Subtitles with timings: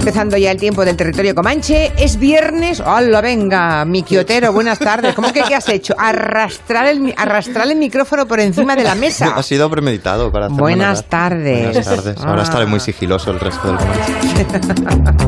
[0.00, 1.92] Empezando ya el tiempo del territorio comanche.
[1.98, 2.80] Es viernes.
[2.80, 3.84] ¡Hola, venga!
[3.84, 5.14] Mi quiotero, buenas tardes.
[5.14, 5.94] ¿Cómo que qué has hecho?
[5.98, 9.34] Arrastrar el, arrastrar el micrófono por encima de la mesa.
[9.36, 11.64] Ha sido premeditado para hacerme Buenas tardes.
[11.66, 12.16] Buenas tardes.
[12.24, 12.44] Ahora Ah.
[12.44, 15.20] estaré muy sigiloso el resto del comanche.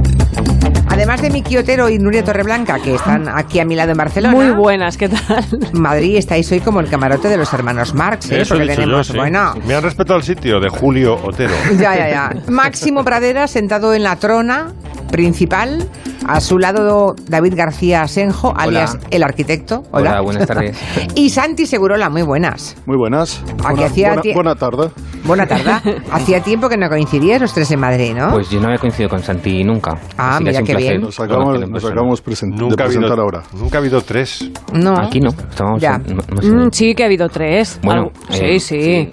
[0.92, 4.34] Además de mi quiotero y Nuria Torreblanca, que están aquí a mi lado en Barcelona.
[4.34, 5.42] Muy buenas, ¿qué tal?
[5.73, 8.42] Madrid estáis hoy como el camarote de los hermanos Marx, ¿eh?
[8.42, 9.16] Eso he yo, tenemos, sí.
[9.16, 11.55] bueno, Me han respetado el sitio de Julio Otero.
[11.78, 12.33] Ya, ya, ya.
[12.47, 14.73] Máximo Pradera sentado en la trona
[15.10, 15.88] principal.
[16.26, 19.82] A su lado David García Asenjo, alias el arquitecto.
[19.90, 20.10] Hola.
[20.12, 20.78] Hola, buenas tardes.
[21.14, 22.76] y Santi Segurola, muy buenas.
[22.86, 23.42] Muy buenas.
[23.64, 24.90] Aquí Buena, hacía buena- buena tarde.
[25.24, 25.70] Buena tarde.
[26.10, 28.30] Hacía tiempo que no coincidíais los tres en Madrid, ¿no?
[28.32, 29.97] Pues yo no he coincidido con Santi nunca.
[30.19, 31.00] Ah, Así que mira qué bien.
[31.00, 33.42] Nos acabamos, nos present- de Nunca ha, habido, presentar ahora.
[33.52, 34.50] nunca ha habido tres.
[34.72, 34.94] no.
[34.98, 36.00] Aquí no, estábamos Ya.
[36.04, 36.48] en- no- no sé.
[36.50, 37.78] Mm, sí, que ha habido tres.
[37.84, 39.12] Bueno, eh, sí, sí.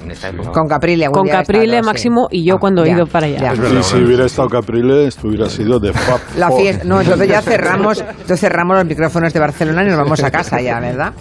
[0.51, 1.09] Con Caprile.
[1.11, 1.85] Con Caprile, estado, sí.
[1.85, 3.53] Máximo y yo Ah, cuando he ido para allá.
[3.53, 6.85] Y si hubiera estado Caprile, esto hubiera sido de Fab La fiesta.
[6.85, 10.61] No, entonces ya cerramos, entonces cerramos los micrófonos de Barcelona y nos vamos a casa
[10.61, 11.13] ya, ¿verdad?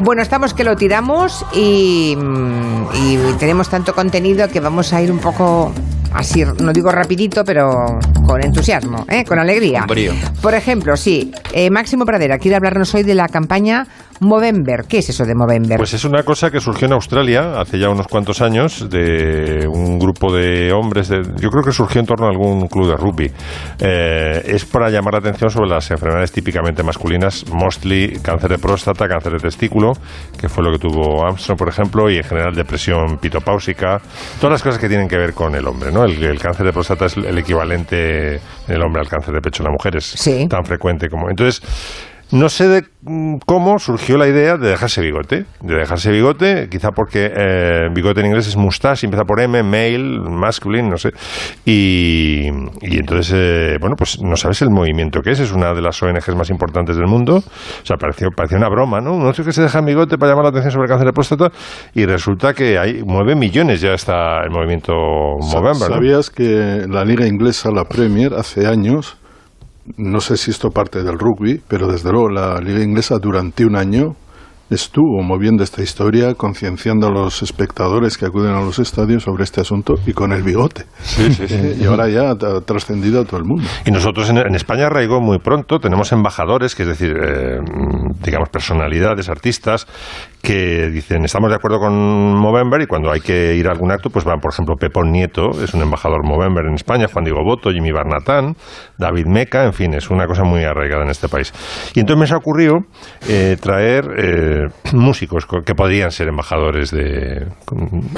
[0.00, 5.10] Bueno, estamos que lo tiramos y, mm, y tenemos tanto contenido que vamos a ir
[5.10, 5.72] un poco
[6.14, 9.24] así, no digo rapidito, pero con entusiasmo, ¿eh?
[9.24, 9.84] con alegría.
[9.86, 9.98] Con.
[10.40, 13.86] Por ejemplo, sí, eh, Máximo Pradera quiere hablarnos hoy de la campaña
[14.20, 14.84] Movember.
[14.88, 15.76] ¿Qué es eso de Movember?
[15.76, 19.98] Pues es una cosa que surgió en Australia hace ya unos cuantos años de un
[19.98, 21.08] grupo de hombres.
[21.08, 23.30] De, yo creo que surgió en torno a algún club de rugby.
[23.80, 29.06] Eh, es para llamar la atención sobre las enfermedades típicamente masculinas, mostly cáncer de próstata,
[29.08, 29.92] cáncer de testículo,
[30.38, 34.00] que fue lo que tuvo Armstrong, por ejemplo, y en general depresión pitopáusica.
[34.40, 36.04] Todas las cosas que tienen que ver con el hombre, ¿no?
[36.04, 39.62] El, el cáncer de próstata es el equivalente en el hombre al cáncer de pecho
[39.62, 39.96] en la mujer.
[39.96, 40.46] Es Sí.
[40.48, 41.28] tan frecuente como.
[41.28, 41.60] Entonces.
[42.34, 45.44] No sé de mm, cómo surgió la idea de dejarse bigote.
[45.60, 50.18] De dejarse bigote, quizá porque eh, bigote en inglés es mustache, empieza por M, male,
[50.18, 51.10] masculine, no sé.
[51.64, 52.48] Y,
[52.82, 55.38] y entonces, eh, bueno, pues no sabes el movimiento que es.
[55.38, 57.36] Es una de las ONGs más importantes del mundo.
[57.36, 59.16] O sea, pareció, parecía una broma, ¿no?
[59.16, 61.52] No sé que se deja bigote para llamar la atención sobre el cáncer de próstata.
[61.94, 65.88] Y resulta que hay nueve millones ya está el movimiento Movember.
[65.88, 65.94] ¿no?
[65.94, 69.18] ¿Sabías que la liga inglesa, la Premier, hace años,
[69.96, 73.76] no sé si esto parte del rugby, pero desde luego la liga inglesa durante un
[73.76, 74.16] año
[74.70, 79.60] estuvo moviendo esta historia, concienciando a los espectadores que acuden a los estadios sobre este
[79.60, 80.86] asunto y con el bigote.
[81.02, 81.76] Sí, sí, sí.
[81.80, 83.64] Y ahora ya ha trascendido a todo el mundo.
[83.84, 87.58] Y nosotros en, en España arraigó muy pronto, tenemos embajadores, que es decir, eh,
[88.24, 89.86] digamos, personalidades, artistas,
[90.44, 91.92] que dicen, estamos de acuerdo con
[92.36, 95.50] Movember y cuando hay que ir a algún acto, pues van, por ejemplo, Pepón Nieto,
[95.62, 98.54] es un embajador Movember en España, Juan Diego Boto, Jimmy Barnatán,
[98.98, 101.52] David Meca, en fin, es una cosa muy arraigada en este país.
[101.94, 102.80] Y entonces me se ha ocurrido
[103.28, 107.46] eh, traer eh, músicos co- que podrían ser embajadores de,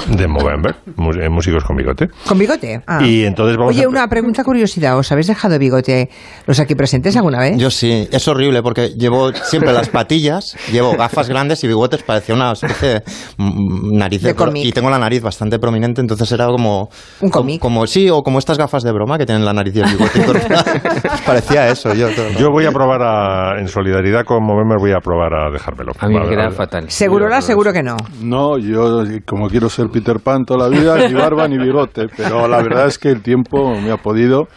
[0.09, 0.75] de Movember,
[1.21, 2.09] eh, músicos con bigote.
[2.27, 2.81] ¿Con bigote?
[2.85, 2.99] Ah.
[3.03, 3.89] Y entonces vamos Oye, a...
[3.89, 4.97] una pregunta curiosidad.
[4.97, 6.09] ¿Os habéis dejado bigote
[6.45, 7.57] los aquí presentes alguna vez?
[7.57, 12.35] Yo sí, es horrible porque llevo siempre las patillas, llevo gafas grandes y bigotes, parecía
[12.35, 13.03] una especie de
[13.37, 14.65] nariz De cómic.
[14.65, 16.89] y tengo la nariz bastante prominente, entonces era como
[17.21, 17.61] Un como- cómic.
[17.61, 20.19] como, sí, o como estas gafas de broma que tienen la nariz y el bigote
[21.25, 22.09] parecía eso, yo.
[22.09, 22.29] todo.
[22.39, 25.91] Yo voy a probar a, en solidaridad con Movember, voy a probar a dejármelo.
[25.99, 26.89] A mí me queda fatal.
[26.89, 27.95] Segurola, seguro que no.
[28.21, 32.47] No, yo como quiero ser Peter Pan toda la vida, ni barba ni bigote, pero
[32.47, 34.47] la verdad es que el tiempo me ha podido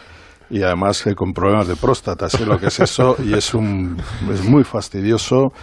[0.49, 3.97] y además que con problemas de próstata, sé lo que es eso y es un
[4.33, 5.53] es muy fastidioso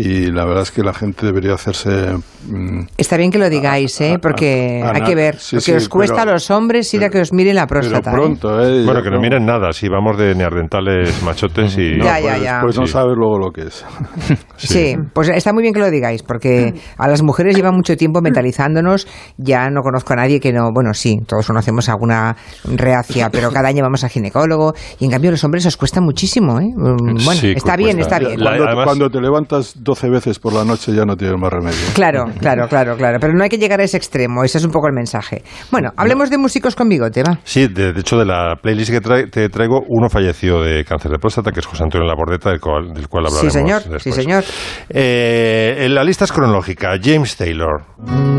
[0.00, 2.14] y la verdad es que la gente debería hacerse
[2.46, 4.18] mm, Está bien que lo digáis, ¿eh?
[4.20, 5.38] Porque hay que ver.
[5.38, 7.56] sí, lo que sí, os cuesta pero- a los hombres ir a que os miren
[7.56, 8.10] la pero próstata.
[8.10, 8.14] ¿eh?
[8.14, 8.84] pronto, ¿eh?
[8.84, 11.96] Bueno, que no miren nada, si vamos de neandertales machotes y...
[11.96, 12.60] No, Ya, ya, pues, ya.
[12.62, 12.92] Pues no Sí.
[12.92, 13.84] sabes luego lo que es.
[14.56, 18.20] Sí, pues está muy bien que lo digáis, porque a las mujeres lleva mucho tiempo
[18.20, 19.06] mentalizándonos.
[19.36, 20.70] Ya no conozco a nadie que no.
[20.74, 24.74] Bueno, sí, todos conocemos alguna reacia, pero cada año vamos al ginecólogo.
[24.98, 26.66] Y en cambio, a los hombres os cuesta muchísimo, ¿eh?
[26.76, 28.16] Mm, Bueno, Sí, está bien, cuesta.
[28.16, 28.40] está bien.
[28.40, 31.50] La- Cuando, además- cuando te levantas 12 veces por la noche ya no tienes más
[31.50, 31.78] remedio.
[31.94, 33.16] Claro, claro, claro, claro.
[33.20, 35.42] Pero no hay que llegar a ese extremo, ese es un poco el mensaje.
[35.72, 37.38] Bueno, hablemos de músicos con bigote, va.
[37.44, 41.10] Sí, de, de hecho, de la playlist que trae- te traigo, uno falleció de cáncer
[41.10, 44.02] de próstata, que es José Antonio Labordeta, del cual, del cual Sí, hablaremos señor, después.
[44.02, 44.44] sí, señor.
[44.90, 46.90] Eh, la lista es cronológica.
[47.02, 47.82] James Taylor.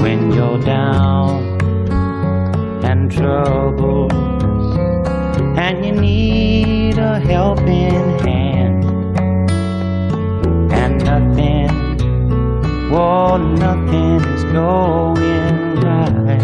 [0.01, 1.57] when you're down
[2.83, 4.13] and troubled
[5.57, 8.68] and you need a helping hand
[10.71, 11.59] and right.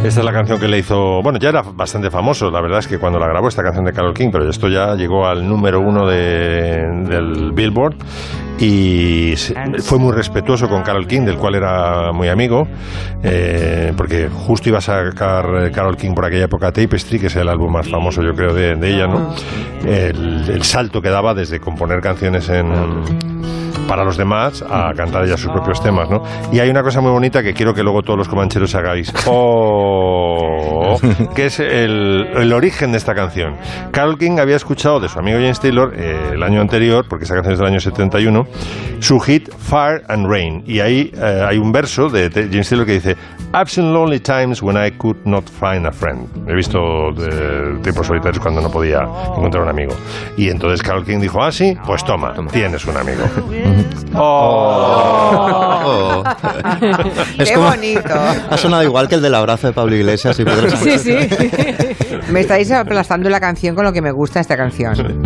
[0.05, 1.21] Esta es la canción que le hizo.
[1.23, 2.51] Bueno, ya era bastante famoso.
[2.51, 4.93] La verdad es que cuando la grabó esta canción de Carol King, pero esto ya
[4.95, 7.95] llegó al número uno de- del Billboard
[8.59, 9.33] y
[9.79, 12.67] fue muy respetuoso con Carol King, del cual era muy amigo,
[13.23, 17.35] eh, porque justo iba a sacar eh, Carol King por aquella época Tapestry, que es
[17.35, 19.33] el álbum más famoso, yo creo, de, ella, ¿no?
[19.85, 22.71] El salto que daba desde componer canciones en
[23.87, 26.23] para los demás a cantar ella sus propios temas, ¿no?
[26.51, 30.97] Y hay una cosa muy bonita que quiero que luego todos los comancheros hagáis, oh,
[31.35, 33.55] que es el, el origen de esta canción.
[33.91, 37.35] Carol King había escuchado de su amigo James Taylor eh, el año anterior, porque esta
[37.35, 38.45] canción es del año 71,
[38.99, 40.63] su hit Fire and Rain.
[40.65, 43.15] Y ahí eh, hay un verso de James Taylor que dice,
[43.53, 46.27] I've seen lonely times when I could not find a friend.
[46.47, 46.79] He visto
[47.11, 49.03] eh, tiempos solitarios cuando no podía
[49.37, 49.95] encontrar un amigo.
[50.37, 53.23] Y entonces Carol King dijo, ah, sí, pues toma, tienes un amigo.
[54.17, 56.23] Oh.
[57.37, 58.09] Es Qué como- bonito.
[58.49, 61.01] Ha sonado igual que el del abrazo de Pablo Iglesias y Pedro Sánchez.
[61.03, 62.19] Sí, sí.
[62.31, 65.23] Me estáis aplastando la canción con lo que me gusta esta canción.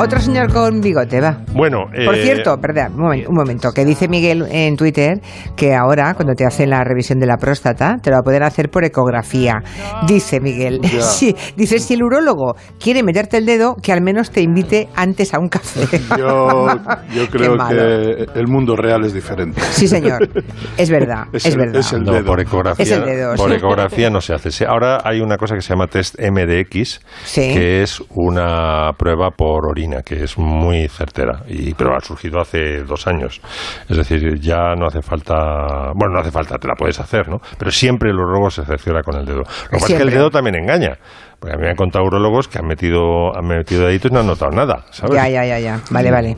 [0.00, 1.38] Otro señor con bigote, va.
[1.52, 5.20] Bueno, Por eh, cierto, perdón, un momento, un momento, que dice Miguel en Twitter
[5.56, 8.42] que ahora, cuando te hacen la revisión de la próstata, te lo va a poder
[8.44, 9.54] hacer por ecografía.
[10.06, 14.40] Dice Miguel, sí, dice, si el urólogo quiere meterte el dedo, que al menos te
[14.40, 15.98] invite antes a un café.
[16.16, 16.66] Yo,
[17.30, 19.60] creo que el mundo real es diferente.
[19.72, 20.28] Sí, señor,
[20.76, 21.76] es verdad, es, Es el- verdad.
[21.80, 22.24] es el No, dedo.
[22.24, 23.56] por ecografía, Es el dedo, por sí.
[23.56, 24.48] ecografía no se hace.
[24.64, 27.52] Ahora hay una cosa que se llama test MDX, Sí.
[27.52, 32.82] que es una prueba por orina, que es muy certera, y, pero ha surgido hace
[32.84, 33.40] dos años.
[33.88, 37.40] Es decir, ya no hace falta, bueno, no hace falta, te la puedes hacer, ¿no?
[37.58, 39.38] Pero siempre el urologo se cerciora con el dedo.
[39.38, 40.98] Lo que pasa es que el dedo también engaña.
[41.40, 44.20] Porque a mí me han contado urólogos que han metido, han metido deditos y no
[44.20, 45.14] han notado nada, ¿sabes?
[45.14, 45.80] Ya, ya, ya, ya.
[45.90, 46.36] Vale, vale.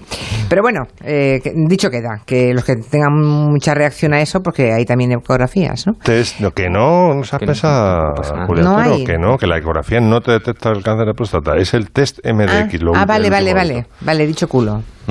[0.48, 4.84] Pero bueno, eh, dicho queda, que los que tengan mucha reacción a eso, porque hay
[4.84, 5.94] también ecografías, ¿no?
[6.02, 8.46] Test, no, que no, no se Que no, pesa, no.
[8.46, 9.04] Julia hay.
[9.04, 12.18] que no, que la ecografía no te detecta el cáncer de próstata, es el test
[12.24, 12.82] MDX.
[12.82, 13.86] lo ah, último- vale, vale, vale.
[14.02, 14.82] Vale, dicho culo.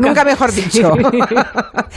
[0.00, 0.92] Nunca mejor dicho.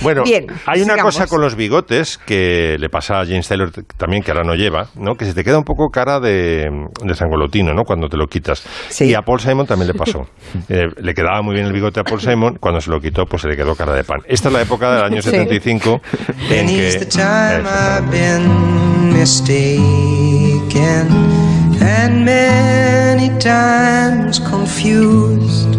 [0.02, 1.16] Bueno, Bien, hay una sigamos.
[1.16, 4.88] cosa con los bigotes que le pasa a James Taylor también, que ahora no lleva,
[4.96, 5.16] ¿no?
[5.16, 6.70] que se te queda un poco cara de,
[7.04, 7.84] de sangolotino ¿no?
[7.84, 8.64] cuando te lo quitas.
[8.90, 9.06] Sí.
[9.06, 10.28] Y a Paul Simon también le pasó.
[10.70, 13.42] Eh, le quedaba muy bien el bigote a Paul Simon, cuando se lo quitó, pues
[13.42, 14.22] se le quedó cara de pan.
[14.26, 15.30] Esta es la época del año Sí.
[15.32, 16.02] 75
[16.50, 16.74] en que...
[16.74, 17.70] Many's the time Eso.
[17.70, 21.08] I've been mistaken,
[21.82, 25.76] and many times confused.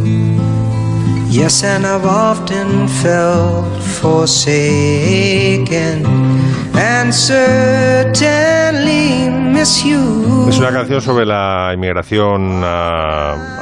[1.31, 3.67] Yes, and I've often felt
[4.01, 6.05] forsaken.
[10.49, 13.56] Es una canción sobre la inmigración a, a- a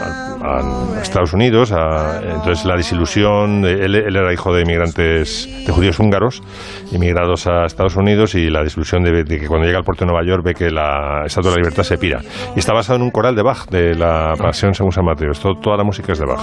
[1.14, 6.00] Estados Unidos, a- entonces la desilusión, de- él, él era hijo de inmigrantes, de judíos
[6.00, 6.42] húngaros,
[6.90, 10.10] inmigrados a Estados Unidos y la desilusión de, de que cuando llega al puerto de
[10.10, 12.20] Nueva York ve que la Estatua de la Libertad se pira.
[12.56, 15.30] Y está basado en un coral de Bach, de la Pasión según San Mateo.
[15.30, 16.42] Esto- toda la música es de Bach,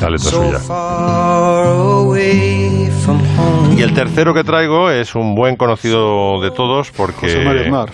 [0.00, 0.58] la letra So suya.
[3.76, 7.26] Y el tercero que traigo es un buen conocido de todos porque...
[7.26, 7.88] José María Aznar.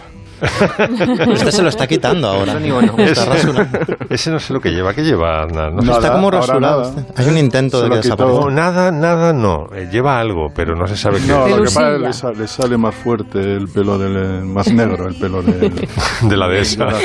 [1.32, 2.52] Este se lo está quitando ahora.
[2.52, 2.94] Eso ni bueno.
[2.98, 3.78] Está rasurando.
[4.10, 4.94] Ese no sé lo que lleva.
[4.94, 5.46] ¿Qué lleva?
[5.46, 5.86] No sé.
[5.86, 6.82] Nada, Está como rasurado.
[6.92, 7.06] nada.
[7.16, 8.40] Hay un intento Se de que desaparezca.
[8.40, 9.66] No, nada, nada, no.
[9.74, 11.26] Eh, lleva algo, pero no se sabe qué.
[11.26, 14.44] No, lo que pasa es que le sale, le sale más fuerte el pelo del
[14.44, 15.72] más negro, el pelo del
[16.22, 16.88] de la dehesa.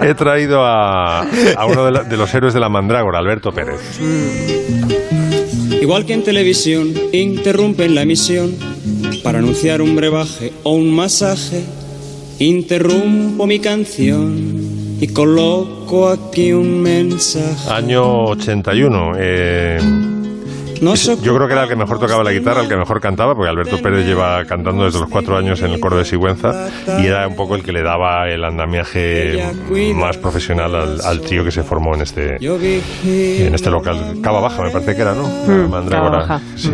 [0.00, 3.80] He traído a, a uno de, la- de los héroes de la mandrágora, Alberto Pérez.
[5.80, 8.52] Igual que en televisión, interrumpen la emisión
[9.22, 11.62] para anunciar un brebaje o un masaje.
[12.38, 17.70] Interrumpo mi canción y coloco aquí un mensaje.
[17.70, 19.12] Año 81.
[19.18, 19.78] eh,
[21.22, 23.48] yo creo que era el que mejor tocaba la guitarra, el que mejor cantaba, porque
[23.48, 26.68] Alberto Pérez lleva cantando desde los cuatro años en el coro de Sigüenza
[27.00, 29.40] y era un poco el que le daba el andamiaje
[29.94, 34.16] más profesional al, al trío que se formó en este, en este local.
[34.20, 35.28] Cava Baja, me parece que era, ¿no?
[35.68, 36.10] Mandrágora.
[36.10, 36.40] Cava Baja.
[36.56, 36.70] Sí.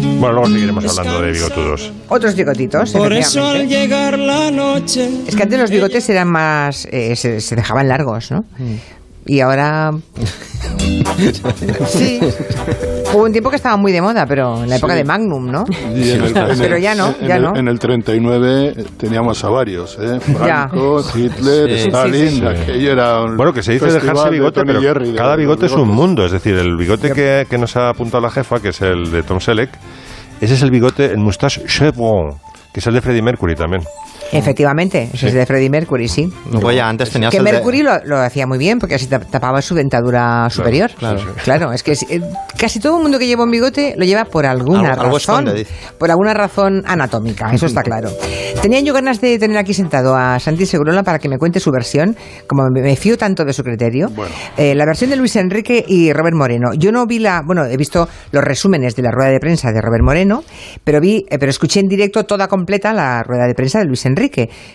[0.00, 1.92] Bueno, luego seguiremos hablando de bigotudos.
[2.08, 5.08] Otros bigotitos, Por eso al llegar la noche.
[5.26, 6.86] Es que antes los bigotes eran más.
[6.90, 8.44] eh, se, se dejaban largos, ¿no?
[9.26, 9.92] Y ahora.
[11.88, 12.20] sí.
[13.14, 14.98] Hubo un tiempo que estaba muy de moda, pero en la época Sí.
[14.98, 15.64] de Magnum, ¿no?
[15.94, 17.56] Y en el- en el- Pero ya no, en ya el- no.
[17.56, 20.18] En el 39 teníamos a varios, ¿eh?
[20.46, 20.70] Ya.
[21.14, 21.88] Hitler, Sí.
[21.88, 22.46] Stalin, Sí, sí, sí.
[22.46, 25.36] aquello era un Bueno, que se dice dejarse de bigote, y pero Jerry, de cada
[25.36, 26.24] bigote es un mundo.
[26.26, 29.22] Es decir, el bigote que, que nos ha apuntado la jefa, que es el de
[29.22, 29.70] Tom Selleck,
[30.40, 32.34] ese es el bigote, el moustache chevron,
[32.74, 33.82] que es el de Freddie Mercury también.
[34.32, 36.28] Efectivamente, ese es de Freddie Mercury, sí.
[36.50, 39.06] Luego ya antes tenías Que el de- Mercury lo, lo hacía muy bien porque así
[39.06, 40.90] tap- tapaba su dentadura superior.
[40.98, 41.20] claro.
[41.44, 42.20] Claro, es que es- eh,
[42.58, 45.54] casi todo el mundo que lleva un bigote lo lleva por alguna Algo- algo razón.
[45.54, 45.72] dice.
[45.98, 48.10] por alguna razón anatómica, eso está claro.
[48.62, 51.70] Tenía yo ganas de tener aquí sentado a Santi Segurola para que me cuente su
[51.70, 52.16] versión,
[52.46, 54.10] como me, fío tanto de su criterio.
[54.56, 56.72] Eh, la versión de Luis Enrique y Robert Moreno.
[56.76, 59.80] Yo no vi la, bueno, he visto los resúmenes de la rueda de prensa de
[59.80, 60.42] Robert Moreno,
[60.84, 64.04] pero vi, eh, pero escuché en directo toda completa la rueda de prensa de Luis
[64.04, 64.17] Enrique.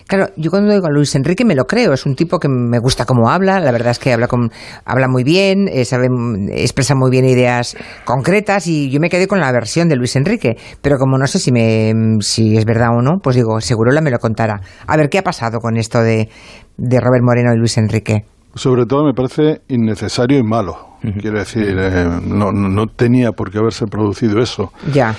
[0.06, 2.78] Claro, yo cuando digo a Luis Enrique me lo creo, es un tipo que me
[2.78, 4.50] gusta cómo habla, la verdad es que habla con,
[4.84, 6.08] habla muy bien, eh, sabe,
[6.52, 10.56] expresa muy bien ideas concretas y yo me quedé con la versión de Luis Enrique,
[10.80, 14.00] pero como no sé si me, si es verdad o no, pues digo, seguro la
[14.00, 14.60] me lo contará.
[14.86, 16.28] A ver qué ha pasado con esto de,
[16.76, 18.24] de Robert Moreno y Luis Enrique.
[18.54, 20.94] Sobre todo me parece innecesario y malo.
[21.20, 24.72] Quiero decir, eh, no, no- no tenía por qué haberse producido eso.
[24.92, 25.14] Ya.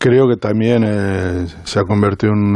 [0.00, 2.54] Creo que también eh, se ha convertido en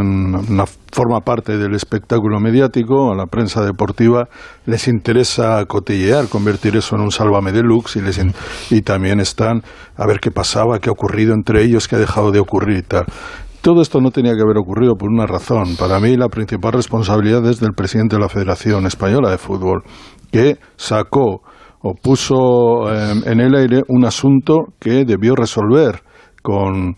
[0.49, 3.11] una, forma parte del espectáculo mediático.
[3.11, 4.29] A la prensa deportiva
[4.65, 8.21] les interesa cotillear, convertir eso en un sálvame deluxe y, les
[8.71, 9.63] y también están
[9.97, 12.83] a ver qué pasaba, qué ha ocurrido entre ellos, qué ha dejado de ocurrir y
[12.83, 13.07] tal.
[13.61, 15.75] Todo esto no tenía que haber ocurrido por una razón.
[15.77, 19.83] Para mí la principal responsabilidad es del presidente de la Federación Española de Fútbol,
[20.31, 21.43] que sacó
[21.81, 26.03] o puso eh, en el aire un asunto que debió resolver
[26.43, 26.95] con,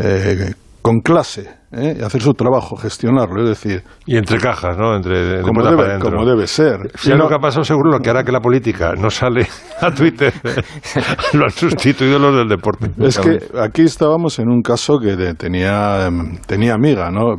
[0.00, 1.96] eh, con clase, ¿eh?
[1.98, 3.82] y hacer su trabajo, gestionarlo, es decir...
[4.06, 4.94] Y entre cajas, ¿no?
[4.96, 6.90] Entre, de Como puerta debe- como debe ser.
[6.96, 9.46] Si no- lo que ha pasado, seguro lo que hará que la política no sale
[9.80, 10.32] a Twitter.
[11.34, 12.90] lo han sustituido los del deporte.
[12.98, 16.08] Es que aquí estábamos en un caso que de- tenía,
[16.46, 17.34] tenía amiga, ¿no?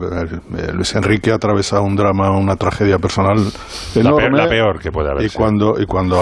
[0.74, 3.38] Luis Enrique ha atravesado un drama, una tragedia personal
[3.96, 4.28] La enorme.
[4.28, 5.24] peor, la peor que puede haber.
[5.26, 5.38] Y sí.
[5.38, 6.18] cuando, y cuando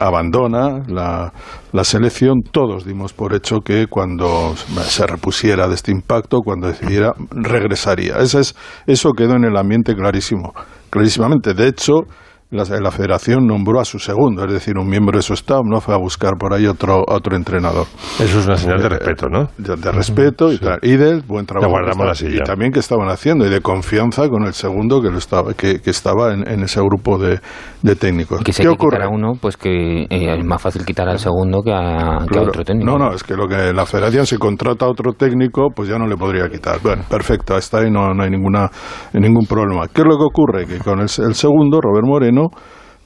[0.00, 1.32] abandona la,
[1.72, 7.12] la selección, todos dimos por hecho que cuando se repusiera de este impacto, cuando decidiera,
[7.48, 8.16] regresaría.
[8.18, 8.54] Ese es,
[8.86, 10.52] eso quedó en el ambiente clarísimo,
[10.90, 11.54] clarísimamente.
[11.54, 12.02] De hecho,
[12.50, 15.80] la, la federación nombró a su segundo, es decir, un miembro de su staff, no
[15.80, 17.86] fue a buscar por ahí otro, otro entrenador.
[18.18, 19.48] Eso es una señal de respeto, ¿no?
[19.58, 21.70] De, de respeto y, tal, y del buen trabajo.
[21.70, 22.42] Guardamos que la estaban- silla.
[22.42, 25.80] Y también que estaban haciendo, y de confianza con el segundo que, lo estaba, que,
[25.80, 27.38] que estaba en, en ese grupo de,
[27.82, 28.40] de técnicos.
[28.40, 28.96] Y que si ¿Qué hay que ocurre?
[28.96, 32.38] quitar a uno, pues que eh, es más fácil quitar al segundo que a, que
[32.38, 32.90] otro técnico.
[32.90, 35.98] No, no, es que lo que la federación si contrata a otro técnico, pues ya
[35.98, 36.78] no le podría quitar.
[36.82, 38.70] Bueno, perfecto, hasta ahí no, no hay ninguna,
[39.12, 39.86] ningún problema.
[39.88, 40.66] ¿Qué es lo que ocurre?
[40.66, 42.37] Que con el, el segundo, Robert Moreno,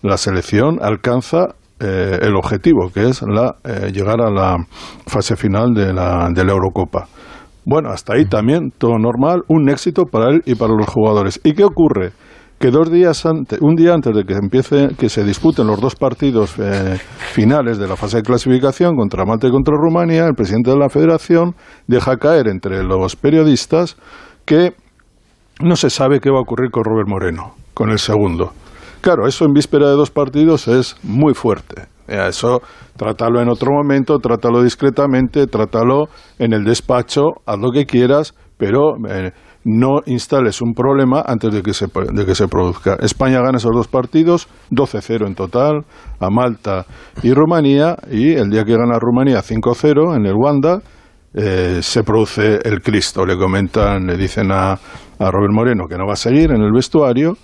[0.03, 4.57] la selección alcanza eh, el objetivo, que es la, eh, llegar a la
[5.07, 7.09] fase final de la, de la Eurocopa.
[7.65, 11.41] Bueno, hasta ahí también todo normal, un éxito para él y para los jugadores.
[11.45, 12.13] ¿Y qué ocurre?
[12.59, 15.97] Que dos días antes, un día antes de que empiece, que se disputen los dos
[15.97, 16.99] partidos eh,
[17.33, 20.89] finales de la fase de clasificación contra Malta y contra Rumanía, el presidente de la
[20.89, 21.55] Federación
[21.89, 23.97] deja caer entre los periodistas
[24.45, 24.75] que
[25.61, 28.53] no se sabe qué va a ocurrir con Robert Moreno, con el segundo.
[29.03, 31.83] Claro, eso en víspera de dos partidos es muy fuerte.
[32.07, 32.63] Eh, Eso
[32.97, 36.05] trátalo en otro momento, trátalo discretamente, trátalo
[36.39, 39.33] en el despacho, haz lo que quieras, pero eh,
[39.65, 42.97] no instales un problema antes de que, se, de que se produzca.
[43.01, 45.85] España gana esos dos partidos, 12-0 en total,
[46.21, 46.87] a Malta
[47.25, 50.81] y Rumanía, y el día que gana Rumanía 5-0 en el Wanda,
[51.35, 53.27] eh, se produce el Cristo.
[53.27, 56.71] Le comentan, le dicen a, a Robert Moreno que no va a seguir en el
[56.73, 57.37] vestuario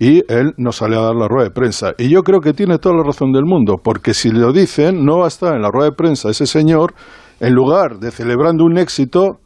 [0.00, 1.92] y él no sale a dar la rueda de prensa.
[1.98, 5.18] Y yo creo que tiene toda la razón del mundo, porque si lo dicen, no
[5.18, 6.94] va a estar en la rueda de prensa ese señor,
[7.38, 9.40] en lugar de celebrando un éxito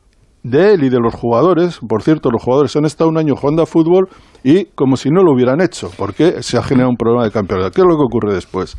[0.44, 1.80] de él y de los jugadores.
[1.86, 4.08] Por cierto, los jugadores han estado un año jugando a fútbol
[4.44, 7.72] y como si no lo hubieran hecho, porque se ha generado un problema de campeonato.
[7.72, 8.76] ¿Qué es lo que ocurre después?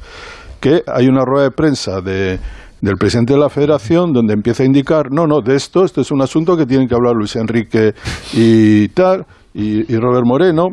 [0.62, 2.40] Que hay una rueda de prensa de,
[2.80, 6.10] del presidente de la federación donde empieza a indicar, no, no, de esto, esto es
[6.10, 7.94] un asunto que tienen que hablar Luis Enrique
[8.34, 10.68] y tal, y, y Robert Moreno.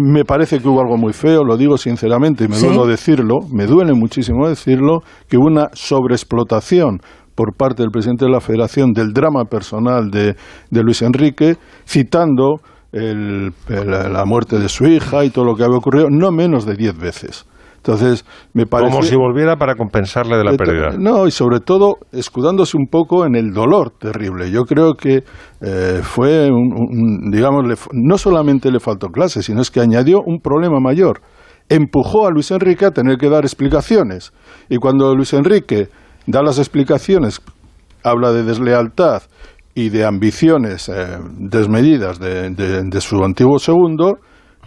[0.00, 2.66] Me parece que hubo algo muy feo, lo digo sinceramente y me ¿Sí?
[2.68, 7.00] duele decirlo, me duele muchísimo decirlo, que hubo una sobreexplotación
[7.34, 10.36] por parte del presidente de la federación del drama personal de,
[10.70, 12.60] de Luis Enrique, citando
[12.92, 16.64] el- el- la muerte de su hija y todo lo que había ocurrido, no menos
[16.64, 17.44] de diez veces.
[17.88, 18.90] Entonces, me parece...
[18.92, 20.90] Como si volviera para compensarle de la pérdida.
[20.98, 24.50] No, y sobre todo escudándose un poco en el dolor terrible.
[24.50, 25.22] Yo creo que
[25.62, 30.18] eh, fue, un, un- digamos, le no solamente le faltó clase, sino es que añadió
[30.22, 31.22] un problema mayor.
[31.70, 34.32] Empujó a Luis Enrique a tener que dar explicaciones.
[34.68, 35.88] Y cuando Luis Enrique
[36.26, 37.40] da las explicaciones,
[38.04, 39.22] habla de deslealtad
[39.74, 44.18] y de ambiciones eh, desmedidas de, de- de su antiguo segundo,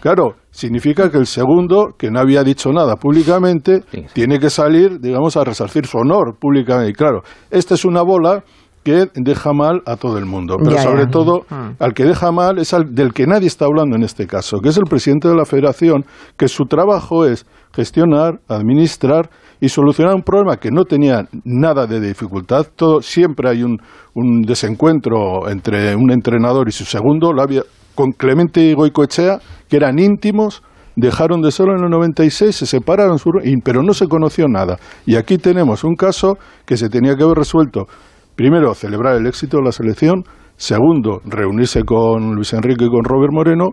[0.02, 4.06] claro, significa que el segundo, que no había dicho nada públicamente, Sí.
[4.14, 6.92] tiene que salir, digamos, a resarcir su honor públicamente.
[6.92, 8.44] Y claro, esta es una bola
[8.84, 10.56] que deja mal a todo el mundo.
[10.58, 11.10] Pero Ya, sobre ya.
[11.12, 11.76] todo, Mm.
[11.80, 14.70] al que deja mal es al del que nadie está hablando en este caso, que
[14.70, 16.04] es el presidente de la federación,
[16.36, 19.30] que su trabajo es gestionar, administrar
[19.60, 22.66] y solucionar un problema que no tenía nada de dificultad.
[22.76, 23.78] Todo, siempre hay un,
[24.16, 27.32] un desencuentro entre un entrenador y su segundo.
[27.34, 27.62] Lo había
[27.96, 30.64] con Clemente Goicoechea, que eran íntimos,
[30.96, 33.18] dejaron de serlo en el 96, se separaron,
[33.64, 34.78] pero no se conoció nada.
[35.06, 37.88] Y aquí tenemos un caso que se tenía que haber resuelto.
[38.36, 40.24] Primero, celebrar el éxito de la selección.
[40.58, 43.70] Segundo, reunirse con Luis Enrique y con Robert Moreno.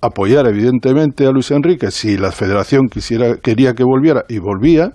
[0.00, 4.92] Apoyar, evidentemente, a Luis Enrique si la federación quisiera, quería que volviera y volvía.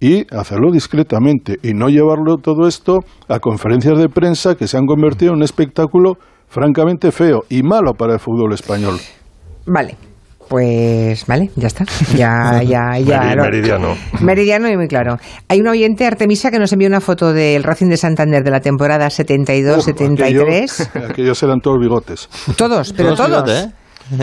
[0.00, 4.86] Y hacerlo discretamente y no llevarlo todo esto a conferencias de prensa que se han
[4.86, 6.16] convertido en un espectáculo
[6.52, 8.98] francamente feo y malo para el fútbol español.
[9.66, 9.96] Vale.
[10.48, 11.86] Pues vale, ya está.
[12.14, 13.34] Ya, ya, ya.
[13.36, 13.94] Meridiano.
[14.20, 15.16] Meridiano y muy claro.
[15.48, 18.60] Hay un oyente, Artemisa, que nos envió una foto del Racing de Santander de la
[18.60, 20.20] temporada 72-73.
[20.22, 22.28] Aquellos, aquellos eran todos bigotes.
[22.56, 23.44] Todos, pero Todos todos.
[23.44, 23.72] bigote, ¿eh?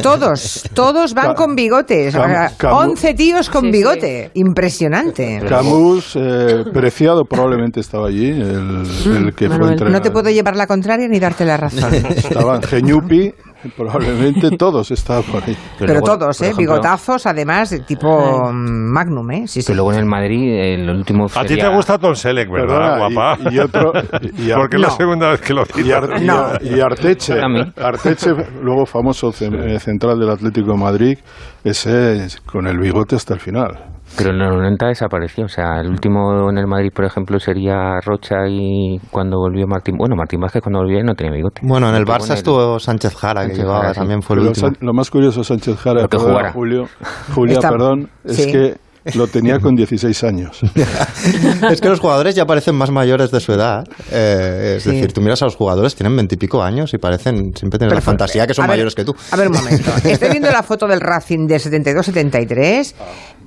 [0.02, 2.14] Todos, todos van Ca- con bigotes.
[2.16, 3.72] Cam- O sea, Camus- 11 tíos con Sí, sí.
[3.72, 4.32] bigote.
[4.34, 5.42] Impresionante.
[5.48, 9.72] Camus, eh, Preciado probablemente estaba allí, el, el que fue Manuel.
[9.72, 9.92] entrenador.
[9.92, 11.94] No te puedo llevar la contraria ni darte la razón.
[12.16, 13.34] Estaban Geñupi,
[13.78, 15.56] probablemente todos estaban por ahí.
[15.78, 16.50] Pero luego, todos, por ¿eh?
[16.50, 19.44] ejemplo, Bigotazos, además, de tipo mm, Magnum, ¿eh?
[19.48, 19.68] Sí, sí.
[19.68, 23.14] Que luego en el Madrid, el último A ti te gusta Tom Selleck, ¿verdad, y-
[23.14, 23.38] guapa?
[23.52, 25.62] y otro- y- y- Porque es la segunda vez que lo.
[25.62, 26.38] Ar- y No.
[26.40, 27.34] Ar- y Arteche.
[27.78, 31.18] Arteche, luego famoso eh, central del Atlético de Madrid,
[31.64, 33.78] ese es con el bigote hasta el final.
[34.18, 35.46] Pero en los 90 desapareció.
[35.46, 39.96] O sea, el último en el Madrid, por ejemplo, sería Rocha y cuando volvió Martín.
[39.98, 41.62] Bueno, Martín Vázquez cuando volvió no tenía bigote.
[41.64, 44.00] Bueno, en el Barça estuvo Sánchez Jara, que llevaba, Jara, sí.
[44.00, 44.68] también fue el Pero último.
[44.68, 46.52] San- lo más curioso Sánchez Jara, jugara.
[46.52, 46.86] Julio,
[47.34, 48.52] Julia, perdón, es sí.
[48.52, 48.76] que
[49.16, 50.62] lo tenía con 16 años.
[51.72, 53.84] es que los jugadores ya parecen más mayores de su edad.
[54.12, 54.92] Eh, es Sí.
[54.92, 58.06] decir, tú miras a los jugadores, tienen veintipico años y parecen, siempre tienen la Perfecto.
[58.12, 59.16] fantasía que son A ver, mayores que tú.
[59.32, 59.92] A ver, un momento.
[60.04, 62.94] Estoy viendo la foto del Racing de 72-73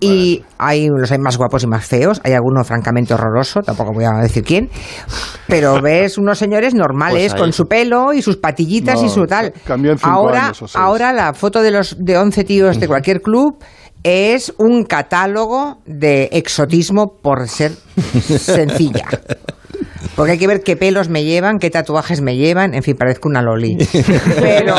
[0.00, 2.20] y hay los hay más guapos y más feos.
[2.24, 4.68] Hay alguno francamente horroroso, tampoco voy a decir quién.
[5.48, 9.24] Pero ves unos señores normales Pues con su pelo y sus patillitas No, y su
[9.26, 9.52] tal.
[9.52, 10.76] ca- cambió en cinco ahora, años o seis.
[10.76, 13.62] ahora la foto de los de 11 tíos de cualquier club
[14.04, 17.72] es un catálogo de exotismo por ser
[18.38, 19.06] sencilla.
[20.16, 23.30] Porque hay que ver qué pelos me llevan, qué tatuajes me llevan, en fin, parezco
[23.30, 23.78] una loli.
[24.40, 24.74] Pero,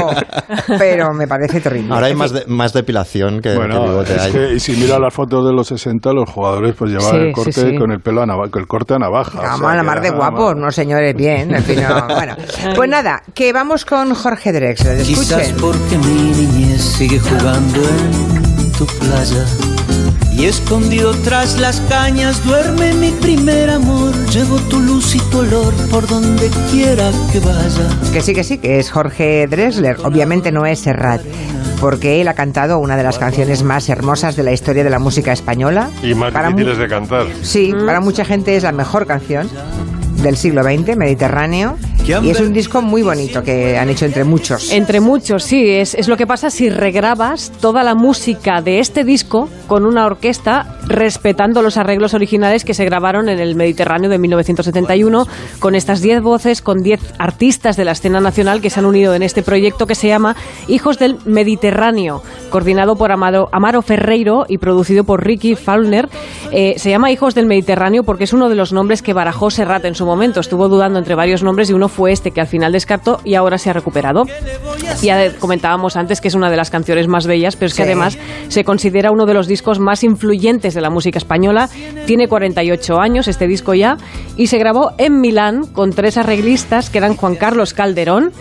[0.78, 1.92] pero me parece terrible.
[1.92, 5.12] Ahora hay más, de- más depilación que, Bueno, bigote es que, y si mira las
[5.12, 7.78] fotos de los 60, los jugadores pues llevaban Sí, el sí, corte sí.
[7.78, 9.40] con el pelo a navaja, el corte a navaja.
[9.40, 11.56] o Vamos sea, a la mar de guapos, no señores, bien.
[11.56, 12.36] En fin, no, bueno.
[12.76, 15.02] Pues nada, que vamos con Jorge Drexler.
[15.02, 15.56] Quizás Escuchen.
[15.60, 18.43] porque mi niñez sigue jugando en
[18.78, 19.46] tu playa.
[20.36, 24.14] Y escondido tras las cañas duerme mi primer amor.
[24.30, 27.88] Llevo tu luz y tu olor por donde quiera que vaya.
[28.12, 29.98] Que sí, que sí, que es Jorge Drexler.
[30.04, 31.22] Obviamente no es Serrat,
[31.80, 35.00] porque él ha cantado una de las canciones más hermosas de la historia de la
[35.00, 35.90] música española.
[36.02, 37.28] Y más Para difíciles de cantar.
[37.44, 39.48] Sí, para mucha gente es la mejor canción
[40.24, 41.78] del siglo XX, Mediterráneo.
[42.06, 44.72] Y es un disco muy bonito que han hecho entre muchos.
[44.72, 45.70] Entre muchos, sí.
[45.70, 50.06] Es, es lo que pasa si regrabas toda la música de este disco con una
[50.06, 55.26] orquesta respetando los arreglos originales que se grabaron en el Mediterráneo de 1971,
[55.60, 59.14] con estas 10 voces, con 10 artistas de la escena nacional que se han unido
[59.16, 60.36] en este proyecto que se llama
[60.68, 66.10] Hijos del Mediterráneo, coordinado por Amaro, Amaro Ferreiro y producido por Ricky Faulner.
[66.52, 69.86] Eh, se llama Hijos del Mediterráneo porque es uno de los nombres que barajó Serrat
[69.86, 70.40] en su momento.
[70.40, 73.58] Estuvo dudando entre varios nombres y uno fue este que al final descartó y ahora
[73.58, 74.24] se ha recuperado.
[75.02, 77.90] Ya comentábamos antes que es una de las canciones más bellas, pero es que Sí.
[77.90, 78.18] además
[78.48, 81.70] se considera uno de los discos más influyentes de la música española.
[82.06, 83.98] Tiene 48 años este disco ya
[84.38, 88.32] y se grabó en Milán con tres arreglistas que eran Juan Carlos Calderón,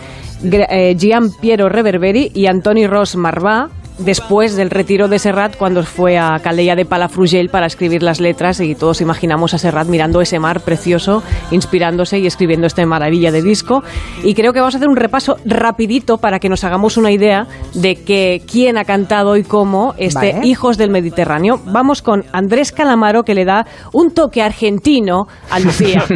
[0.43, 6.17] eh, Gian Piero Reverberi y Antoni Ros Marvà después del retiro de Serrat cuando fue
[6.17, 10.39] a Calella de Palafrugell para escribir las letras y todos imaginamos a Serrat mirando ese
[10.39, 13.83] mar precioso, inspirándose y escribiendo esta maravilla de disco.
[14.23, 17.47] Y creo que vamos a hacer un repaso rapidito para que nos hagamos una idea
[17.73, 20.47] de que quién ha cantado y cómo este Vale.
[20.47, 21.59] Hijos del Mediterráneo.
[21.65, 26.03] Vamos con Andrés Calamaro que le da un toque argentino a Lucía.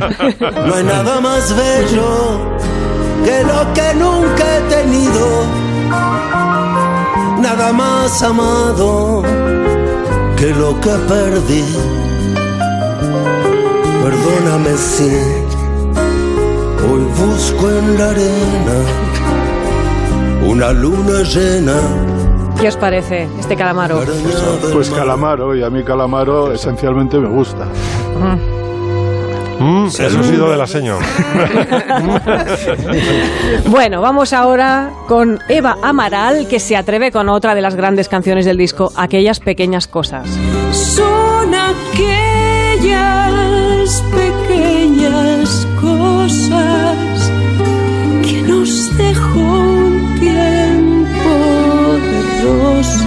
[0.67, 2.55] No hay nada más bello
[3.23, 6.46] que lo que nunca he tenido.
[7.49, 9.23] Nada más amado
[10.36, 11.63] que lo que perdí.
[14.03, 15.10] Perdóname si
[16.86, 18.77] hoy busco en la arena
[20.45, 21.77] una luna llena.
[22.60, 24.03] ¿Qué os parece este Calamaro?
[24.73, 24.99] Pues mar.
[24.99, 27.63] Calamaro, y a mí Calamaro esencialmente me gusta.
[27.63, 28.46] Mm,
[29.87, 31.05] eso ha sido de la señora.
[33.69, 38.45] Bueno, vamos ahora con Eva Amaral, que se atreve con otra de las grandes canciones
[38.45, 40.27] del disco, Aquellas pequeñas cosas.
[40.71, 42.83] Son aquellas
[44.13, 47.31] pequeñas cosas
[48.23, 51.29] que nos dejó un tiempo
[52.03, 53.05] de rosas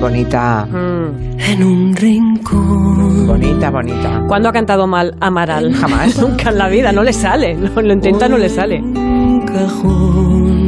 [0.00, 1.38] Bonita, Mm.
[1.40, 2.41] en un rincón.
[2.52, 4.24] Bonita, bonita.
[4.28, 5.72] ¿Cuándo ha cantado mal Amaral?
[5.74, 6.18] Jamás.
[6.20, 7.56] Nunca en la vida, no le sale.
[7.56, 8.80] Lo, lo intenta, no le sale.
[8.80, 10.61] Un cajón.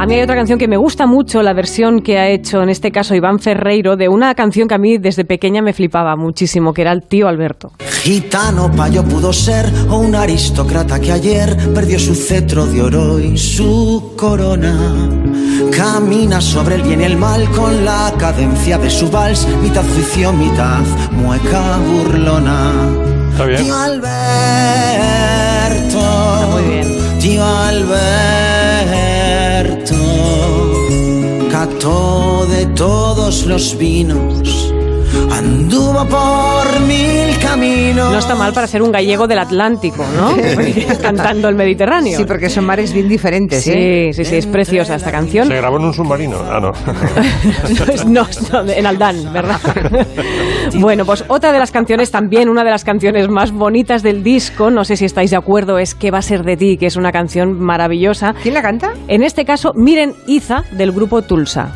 [0.00, 2.70] A mí hay otra canción que me gusta mucho, la versión que ha hecho en
[2.70, 6.72] este caso Iván Ferreiro, de una canción que a mí desde pequeña me flipaba muchísimo,
[6.72, 7.72] que era el tío Alberto.
[8.02, 13.36] Gitano payo pudo ser o un aristócrata que ayer perdió su cetro de oro y
[13.36, 14.74] su corona.
[15.76, 20.32] Camina sobre el bien y el mal con la cadencia de su vals, mitad juicio,
[20.32, 20.80] mitad
[21.12, 22.72] mueca burlona.
[23.32, 23.64] Está bien.
[23.64, 24.08] Tío Alberto.
[26.52, 26.88] muy bien.
[27.20, 28.39] Tío Alberto.
[31.80, 34.70] De todos los vinos.
[35.30, 36.49] Anduvo por.
[37.56, 40.36] No está mal para ser un gallego del Atlántico, ¿no?
[41.02, 42.16] Cantando el Mediterráneo.
[42.16, 44.10] Sí, porque son mares bien diferentes, ¿eh?
[44.12, 45.48] Sí, sí, sí, es preciosa esta canción.
[45.48, 46.38] Se grabó en un submarino.
[46.48, 46.70] Ah, no.
[48.06, 49.58] no, no, en Aldán, ¿verdad?
[50.78, 54.70] bueno, pues otra de las canciones, también una de las canciones más bonitas del disco,
[54.70, 56.96] no sé si estáis de acuerdo, es Que va a ser de ti, que es
[56.96, 58.34] una canción maravillosa.
[58.42, 58.92] ¿Quién la canta?
[59.08, 61.72] En este caso, Miren Iza, del grupo Tulsa.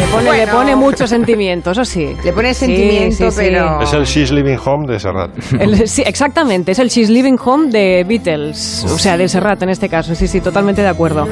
[0.00, 2.16] Le pone, le pone mucho sentimiento, eso sí.
[2.24, 3.36] Le pone Sí, sentimiento, sí, sí.
[3.36, 3.82] pero...
[3.82, 5.30] Es el She's Living Home de Serrat.
[5.60, 9.68] El- sí, exactamente, es el She's Living Home de Beatles, o sea, de Serrat en
[9.68, 11.28] este caso, sí, sí, totalmente de acuerdo.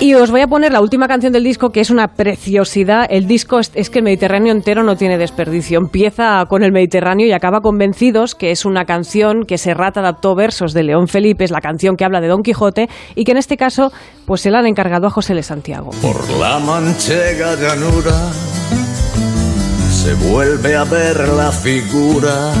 [0.00, 3.06] Y os voy a poner la última canción del disco, que es una preciosidad.
[3.08, 5.78] El disco es, que el Mediterráneo entero no tiene desperdicio.
[5.78, 10.34] Empieza con el Mediterráneo y acaba con Vencidos, que es una canción que Serrat adaptó
[10.34, 13.38] versos de León Felipe, es la canción que habla de Don Quijote, y que en
[13.38, 13.92] este caso
[14.26, 15.90] pues se la han encargado a José de Santiago.
[16.02, 18.12] Por la manchega llanura
[19.90, 22.52] se vuelve a ver la figura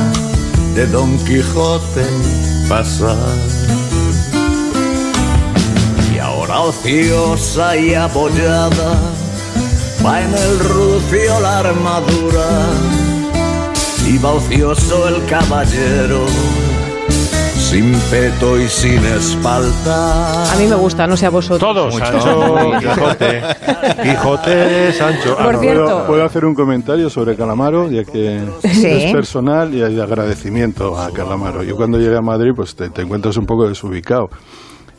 [0.74, 2.04] de Don Quijote
[2.68, 3.63] pasar.
[6.24, 8.98] Ahora ociosa y apoyada
[10.04, 12.48] va en el rucio la armadura
[14.06, 16.26] y va ocioso el caballero
[17.56, 20.52] sin peto y sin espalda.
[20.52, 21.60] A mí me gusta, no sé a vosotros.
[21.60, 23.42] Todos, Sancho, Quijote.
[24.02, 25.36] Quijote, Sancho.
[25.38, 25.60] Ah, Por no.
[25.60, 28.86] cierto, ¿Puedo, puedo hacer un comentario sobre Calamaro, ya que Sí.
[28.86, 31.62] es personal y hay agradecimiento a Calamaro.
[31.64, 34.28] Yo cuando llegué a Madrid, pues te, te encuentras un poco desubicado.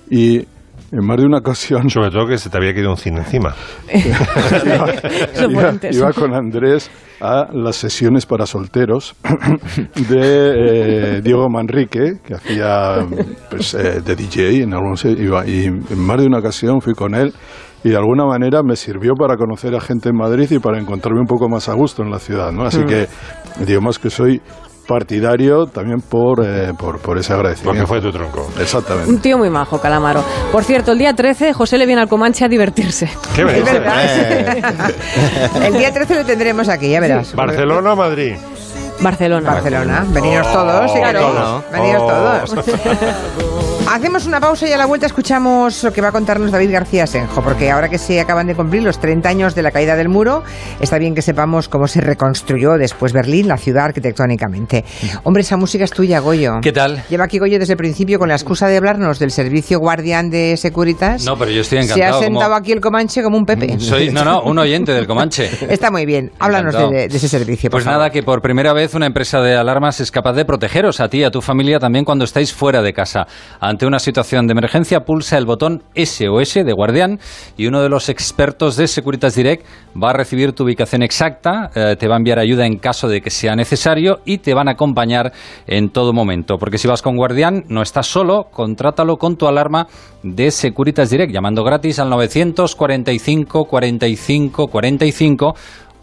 [0.10, 0.46] Y
[0.92, 3.54] en más de una ocasión Sobre todo que se te había caído un cine encima.
[5.92, 6.90] iba, con Andrés
[7.22, 9.16] a las sesiones para solteros
[10.10, 13.06] de eh, Diego Manrique, que hacía
[13.50, 17.16] pues, eh, de DJ en algunos iba, y en más de una ocasión fui con
[17.16, 17.34] él
[17.86, 21.20] y de alguna manera me sirvió para conocer a gente en Madrid y para encontrarme
[21.20, 22.64] un poco más a gusto en la ciudad, ¿no?
[22.64, 23.08] Así que
[23.64, 24.42] digamos que soy
[24.88, 27.86] partidario también por, eh, por, por ese agradecimiento.
[27.88, 28.48] Porque fue tu tronco.
[28.60, 29.10] Exactamente.
[29.10, 30.24] Un tío muy majo, Calamaro.
[30.52, 33.10] Por cierto, el día 13 José le viene al Comanche a divertirse.
[33.36, 33.64] ¿Qué Es ves?
[33.66, 34.92] verdad.
[35.64, 37.36] El día 13 lo tendremos aquí, ya verás.
[37.36, 38.36] ¿Barcelona o Madrid?
[39.02, 39.52] Barcelona.
[39.52, 40.06] Barcelona.
[40.10, 41.20] Veniros todos, sí, claro.
[41.20, 41.64] todos.
[41.72, 43.72] Veniros Oh.
[43.88, 47.06] Hacemos una pausa y a la vuelta escuchamos lo que va a contarnos David García
[47.08, 50.10] Senjo, porque ahora que se acaban de cumplir los 30 años de la caída del
[50.10, 50.44] muro,
[50.82, 54.84] está bien que sepamos cómo se reconstruyó después Berlín, la ciudad arquitectónicamente.
[55.24, 56.60] Hombre, esa música es tuya, Goyo.
[56.62, 57.04] ¿Qué tal?
[57.10, 60.58] Lleva aquí Goyo desde el principio con la excusa de hablarnos del servicio guardián de
[60.58, 61.24] Securitas.
[61.24, 62.24] No, pero yo estoy Se ha encantado.
[62.24, 63.80] sentado como- aquí el Comanche como un Pepe.
[63.80, 65.50] Soy, no, no, un oyente del Comanche.
[65.70, 66.32] Está muy bien.
[66.40, 66.92] Háblanos Encantado.
[66.92, 67.70] de, de ese servicio.
[67.70, 68.00] por Pues favor.
[68.00, 71.20] nada, que por primera vez una empresa de alarmas es capaz de protegeros a ti
[71.20, 73.28] y a tu familia también cuando estáis fuera de casa.
[73.60, 77.20] Ante una situación de emergencia, pulsa el botón SOS de guardián
[77.58, 79.66] y uno de los expertos de Securitas Direct
[80.02, 83.22] va a recibir tu ubicación exacta, eh, te va a enviar ayuda en caso de
[83.22, 85.32] que sea necesario y te van a acompañar
[85.68, 86.58] en todo momento.
[86.58, 89.88] Porque si vas con guardián, no estás solo, contrátalo con tu alarma
[90.24, 95.56] de Securitas Direct, llamando gratis al 945 45 45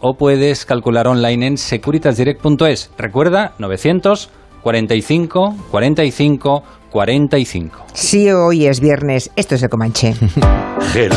[0.05, 2.91] o puedes calcular online en securitasdirect.es.
[2.97, 6.63] Recuerda, 945 45
[6.93, 7.87] 45.
[7.93, 9.31] Sí, hoy es viernes.
[9.35, 10.13] Esto es el Comanche.
[10.93, 11.15] Gelo.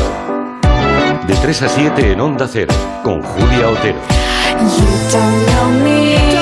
[1.28, 3.98] De 3 a 7 en Onda Cero, con Julia Otero.
[4.58, 6.35] You don't know me.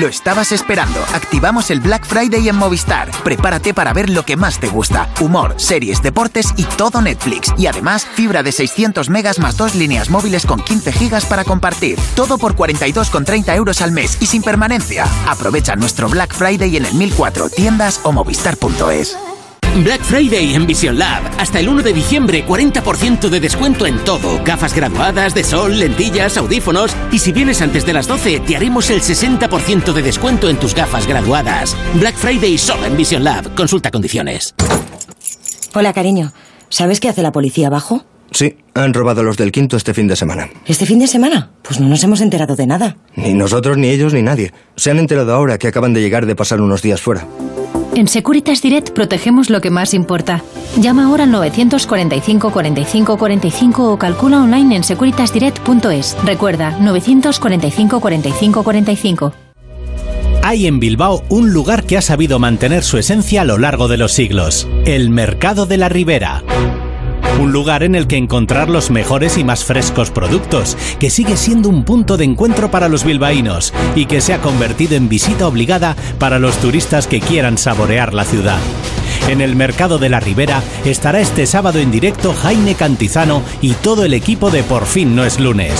[0.00, 1.00] Lo estabas esperando.
[1.14, 3.10] Activamos el Black Friday en Movistar.
[3.24, 5.08] Prepárate para ver lo que más te gusta.
[5.20, 7.54] Humor, series, deportes y todo Netflix.
[7.56, 11.98] Y además, fibra de 600 megas más dos líneas móviles con 15 gigas para compartir.
[12.14, 15.06] Todo por 42,30 euros al mes y sin permanencia.
[15.26, 19.16] Aprovecha nuestro Black Friday en el 1004 tiendas o movistar.es.
[19.84, 21.22] Black Friday en Vision Lab.
[21.38, 24.42] Hasta el 1 de diciembre, 40% de descuento en todo.
[24.44, 26.96] Gafas graduadas, de sol, lentillas, audífonos.
[27.12, 30.74] Y si vienes antes de las 12, te haremos el 60% de descuento en tus
[30.74, 31.76] gafas graduadas.
[31.94, 33.54] Black Friday solo en Vision Lab.
[33.54, 34.54] Consulta condiciones.
[35.74, 36.32] Hola, cariño.
[36.68, 38.04] ¿Sabes qué hace la policía abajo?
[38.32, 40.48] Sí, han robado los del quinto este fin de semana.
[40.66, 41.50] ¿Este fin de semana?
[41.62, 42.96] Pues no nos hemos enterado de nada.
[43.14, 44.52] Ni nosotros, ni ellos, ni nadie.
[44.74, 47.26] Se han enterado ahora que acaban de llegar de pasar unos días fuera.
[47.96, 50.44] En Securitas Direct protegemos lo que más importa.
[50.78, 56.14] Llama ahora al 945 45 45 o calcula online en securitasdirect.es.
[56.22, 59.32] Recuerda, 945 45 45.
[60.42, 63.96] Hay en Bilbao un lugar que ha sabido mantener su esencia a lo largo de
[63.96, 66.42] los siglos, el Mercado de la Ribera.
[67.38, 71.68] Un lugar en el que encontrar los mejores y más frescos productos, que sigue siendo
[71.68, 75.96] un punto de encuentro para los bilbaínos y que se ha convertido en visita obligada
[76.18, 78.58] para los turistas que quieran saborear la ciudad.
[79.28, 84.04] En el Mercado de la Ribera estará este sábado en directo Jaime Cantizano y todo
[84.04, 85.72] el equipo de Por fin no es lunes.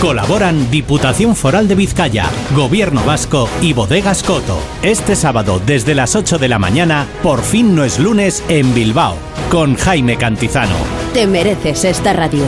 [0.00, 4.58] Colaboran Diputación Foral de Vizcaya, Gobierno Vasco y Bodegas Coto.
[4.82, 9.16] Este sábado desde las 8 de la mañana, Por fin no es lunes en Bilbao,
[9.50, 10.76] con Jaime Cantizano.
[11.14, 12.44] Te mereces esta radio.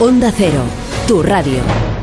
[0.00, 0.62] Onda Cero,
[1.06, 1.97] tu radio.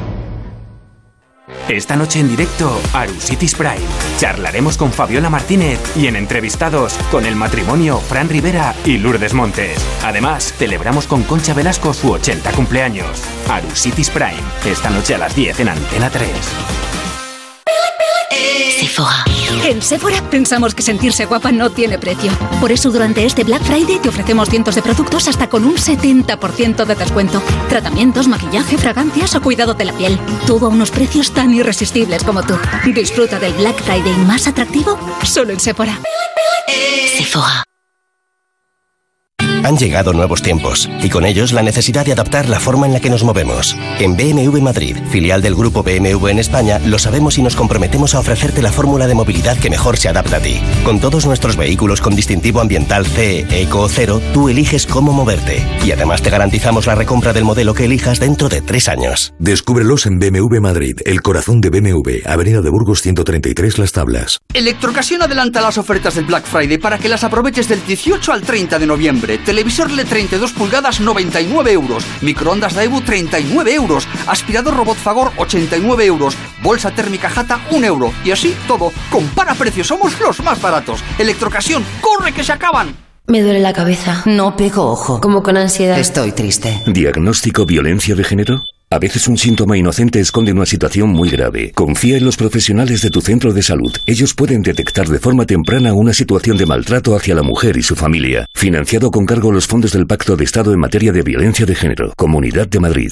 [1.67, 3.79] Esta noche en directo, Arusitis Prime.
[4.19, 9.83] Charlaremos con Fabiola Martínez y en entrevistados con el matrimonio Fran Rivera y Lourdes Montes.
[10.03, 13.23] Además, celebramos con Concha Velasco su 80 cumpleaños.
[13.49, 14.43] Arusitis Prime.
[14.63, 16.29] Esta noche a las 10 en Antena 3.
[18.79, 19.34] Sephora.
[19.65, 22.31] En Sephora pensamos que sentirse guapa no tiene precio.
[22.61, 26.85] Por eso durante este Black Friday te ofrecemos cientos de productos hasta con un 70%
[26.85, 27.41] de descuento.
[27.67, 30.19] Tratamientos, maquillaje, fragancias o cuidado de la piel.
[30.45, 32.53] Todo a unos precios tan irresistibles como tú.
[32.93, 35.99] Disfruta del Black Friday más atractivo solo en Sephora.
[37.17, 37.65] Sephora.
[39.65, 42.99] Han llegado nuevos tiempos y con ellos la necesidad de adaptar la forma en la
[42.99, 43.75] que nos movemos.
[43.97, 48.19] En BMW Madrid, filial del grupo BMW en España, lo sabemos y nos comprometemos a
[48.19, 50.61] ofrecerte la fórmula de movilidad que mejor se adapta a ti.
[50.83, 55.65] Con todos nuestros vehículos con distintivo ambiental CE, Eco o Cero, tú eliges cómo moverte.
[55.83, 59.33] Y además te garantizamos la recompra del modelo que elijas dentro de tres años.
[59.39, 64.37] Descúbrelos en BMW Madrid, el corazón de BMW, Avenida de Burgos 133 Las Tablas.
[64.53, 68.77] Electrocasión adelanta las ofertas del Black Friday para que las aproveches del 18 al 30
[68.77, 69.39] de noviembre.
[69.55, 72.03] Televisor LED 32 pulgadas 99 euros.
[72.19, 74.05] Microondas Daewoo 39 euros.
[74.27, 76.35] Aspirador robot Fagor 89 euros.
[76.61, 78.11] Bolsa térmica Jata 1 euro.
[78.25, 78.91] Y así todo.
[79.09, 80.99] Compara precios, somos los más baratos.
[81.17, 82.97] Electrocasión, corre que se acaban.
[83.27, 84.23] Me duele la cabeza.
[84.25, 85.21] No pego ojo.
[85.21, 85.97] Como con ansiedad.
[85.97, 86.83] Estoy triste.
[86.85, 88.61] ¿Diagnóstico violencia de género?
[88.95, 91.73] A veces un síntoma inocente esconde una situación muy grave.
[91.73, 93.93] Confía en los profesionales de tu centro de salud.
[94.05, 97.97] Ellos pueden detectar de forma temprana una situación de maltrato hacia la mujer y su
[97.97, 98.45] familia.
[98.55, 101.75] Financiado con cargo a los fondos del Pacto de Estado en materia de violencia de
[101.75, 102.13] género.
[102.15, 103.11] Comunidad de Madrid.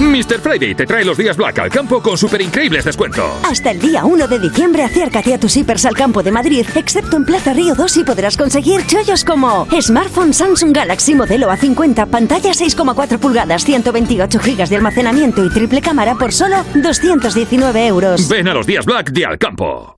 [0.00, 0.40] Mr.
[0.40, 3.30] Friday te trae los días Black al campo con super increíbles descuentos.
[3.44, 7.18] Hasta el día 1 de diciembre acércate a tus hipers al campo de Madrid, excepto
[7.18, 12.52] en Plaza Río 2 y podrás conseguir chollos como Smartphone Samsung Galaxy modelo A50, pantalla
[12.52, 18.26] 6,4 pulgadas, 128 gigas de almacenamiento y triple cámara por solo 219 euros.
[18.28, 19.94] Ven a los días Black de Alcampo.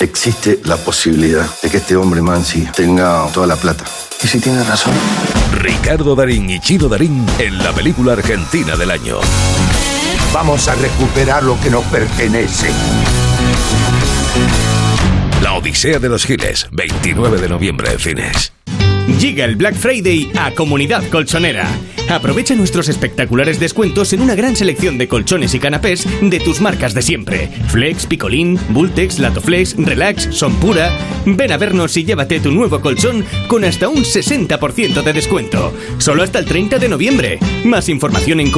[0.00, 3.84] Existe la posibilidad de que este hombre Mansi tenga toda la plata.
[4.22, 4.92] ¿Y si tiene razón?
[5.52, 9.18] Ricardo Darín y Chino Darín en la película argentina del año.
[10.32, 12.68] Vamos a recuperar lo que nos pertenece.
[15.42, 18.52] La Odisea de los Giles, 29 de noviembre en cines.
[19.20, 21.68] Llega el Black Friday a Comunidad Colchonera.
[22.08, 26.94] Aprovecha nuestros espectaculares descuentos en una gran selección de colchones y canapés de tus marcas
[26.94, 27.48] de siempre.
[27.68, 30.90] Flex, Picolín, Bultex, Latoflex, Relax, Son Pura.
[31.26, 35.74] Ven a vernos y llévate tu nuevo colchón con hasta un 60% de descuento.
[35.98, 37.38] Solo hasta el 30 de noviembre.
[37.64, 38.50] Más información en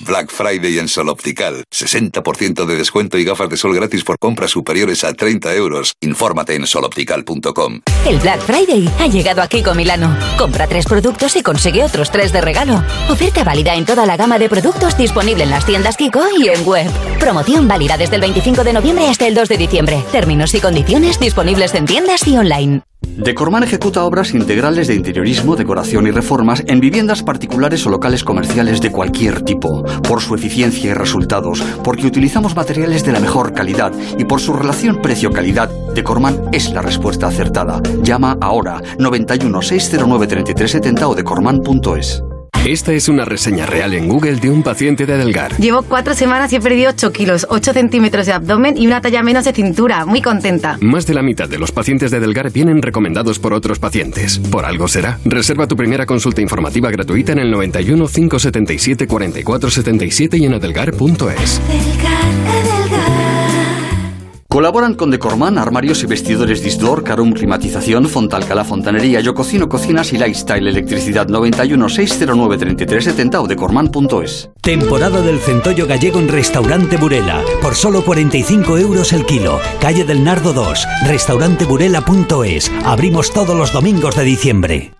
[0.00, 1.64] Black Friday en Sol Optical.
[1.70, 5.94] 60% de descuento y gafas de sol gratis por compras superiores a 30 euros.
[6.00, 7.80] Infórmate en soloptical.com.
[8.06, 10.16] El Black Friday ha llegado a Kiko Milano.
[10.36, 12.82] Compra tres productos y consigue otros tres de regalo.
[13.08, 16.64] Oferta válida en toda la gama de productos disponible en las tiendas Kiko y en
[16.64, 16.90] web.
[17.18, 20.04] Promoción válida desde el 25 de noviembre hasta el 2 de diciembre.
[20.12, 22.82] Términos y condiciones disponibles en tiendas y online.
[23.16, 28.80] Decorman ejecuta obras integrales de interiorismo, decoración y reformas en viviendas particulares o locales comerciales
[28.80, 29.84] de cualquier tipo.
[30.02, 34.52] Por su eficiencia y resultados, porque utilizamos materiales de la mejor calidad y por su
[34.52, 37.82] relación precio-calidad, Decorman es la respuesta acertada.
[38.02, 42.22] Llama ahora 91 609 3370 o decorman.es.
[42.66, 45.56] Esta es una reseña real en Google de un paciente de Adelgar.
[45.56, 49.22] Llevo cuatro semanas y he perdido 8 kilos, 8 centímetros de abdomen y una talla
[49.22, 50.04] menos de cintura.
[50.04, 50.76] Muy contenta.
[50.82, 54.38] Más de la mitad de los pacientes de Adelgar vienen recomendados por otros pacientes.
[54.38, 55.18] Por algo será.
[55.24, 61.60] Reserva tu primera consulta informativa gratuita en el 91 577 44 77 y en adelgar.es.
[64.50, 70.18] Colaboran con Decorman, armarios y vestidores Disdor, Carum Climatización, Fontalcala Fontanería, Yo Cocino Cocinas y
[70.18, 74.50] Lifestyle Electricidad 91 609 3370 o decorman.es.
[74.60, 77.44] Temporada del centollo gallego en Restaurante Burela.
[77.62, 79.60] Por solo 45 euros el kilo.
[79.80, 80.84] Calle del Nardo 2.
[81.06, 82.72] Restauranteburela.es.
[82.84, 84.99] Abrimos todos los domingos de diciembre.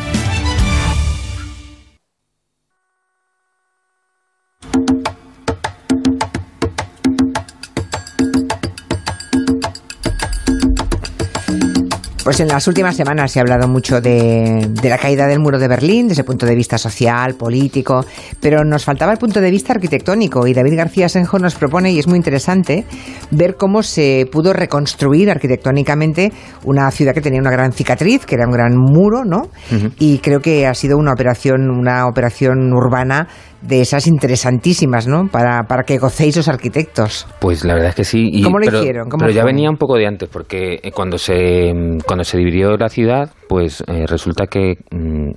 [12.23, 15.57] Pues en las últimas semanas se ha hablado mucho de, de, la caída del muro
[15.57, 18.05] de Berlín desde el punto de vista social, político,
[18.39, 21.97] pero nos faltaba el punto de vista arquitectónico y David García Senjo nos propone, y
[21.97, 22.85] es muy interesante,
[23.31, 26.31] ver cómo se pudo reconstruir arquitectónicamente
[26.63, 29.49] una ciudad que tenía una gran cicatriz, que era un gran muro, ¿no?
[29.71, 29.93] Uh -huh.
[29.97, 33.27] Y creo que ha sido una operación, una operación urbana
[33.61, 35.27] de esas interesantísimas, ¿no?
[35.27, 37.27] Para, para que gocéis los arquitectos.
[37.39, 38.29] Pues la verdad es que sí.
[38.31, 39.09] Y, ¿Cómo lo pero, hicieron?
[39.09, 41.71] ¿Cómo pero ya venía un poco de antes, porque eh, cuando se,
[42.05, 45.31] cuando se dividió la ciudad, pues eh, resulta que mmm,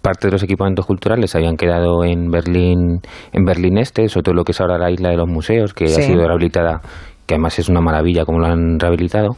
[0.00, 3.00] parte de los equipamientos culturales habían quedado en Berlín,
[3.32, 5.88] en Berlín Este, sobre todo lo que es ahora la isla de los museos, que
[5.88, 6.00] Sí.
[6.00, 6.80] ha sido rehabilitada
[7.26, 9.36] que además es una maravilla como lo han rehabilitado.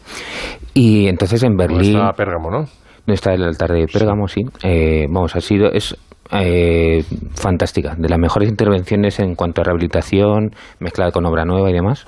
[0.72, 1.96] Y entonces en Berlín...
[1.96, 2.64] está Pérgamo, ¿no?
[3.06, 4.40] No está el altar de Pérgamo, sí.
[4.62, 5.70] Eh, vamos, ha sido...
[5.70, 5.94] Es,
[6.32, 11.72] eh, fantástica, de las mejores intervenciones en cuanto a rehabilitación, mezclada con obra nueva y
[11.74, 12.04] demás.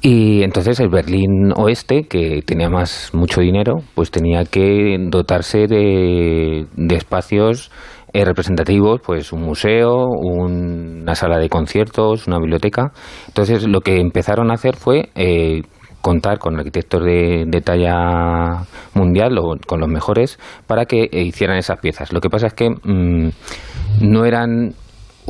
[0.00, 6.66] Y entonces el Berlín Oeste, que tenía más mucho dinero, pues tenía que dotarse de,
[6.76, 7.70] de espacios
[8.12, 12.92] eh, representativos, pues un museo, un- una sala de conciertos, una biblioteca.
[13.28, 15.62] Entonces lo que empezaron a hacer fue eh,
[16.08, 21.58] contar con arquitectos de, de talla mundial o con los mejores para que eh, hicieran
[21.58, 22.12] esas piezas.
[22.14, 23.28] Lo que pasa es que mm,
[24.00, 24.72] no eran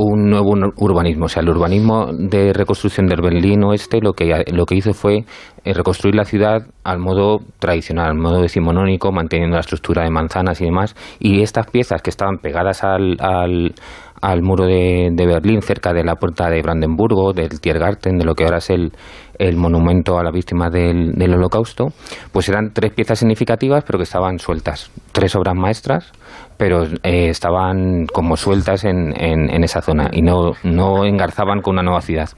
[0.00, 4.44] un nuevo ur- urbanismo, o sea, el urbanismo de reconstrucción del Berlín Oeste lo que,
[4.52, 5.24] lo que hizo fue
[5.64, 10.60] eh, reconstruir la ciudad al modo tradicional, al modo decimonónico, manteniendo la estructura de manzanas
[10.60, 13.74] y demás, y estas piezas que estaban pegadas al, al,
[14.20, 18.34] al muro de, de Berlín, cerca de la puerta de Brandenburgo, del Tiergarten, de lo
[18.34, 18.92] que ahora es el,
[19.38, 21.88] el monumento a las víctimas del, del Holocausto,
[22.32, 24.90] pues eran tres piezas significativas, pero que estaban sueltas.
[25.12, 26.12] Tres obras maestras,
[26.56, 31.74] pero eh, estaban como sueltas en, en, en esa zona y no, no engarzaban con
[31.74, 32.28] una nueva ciudad.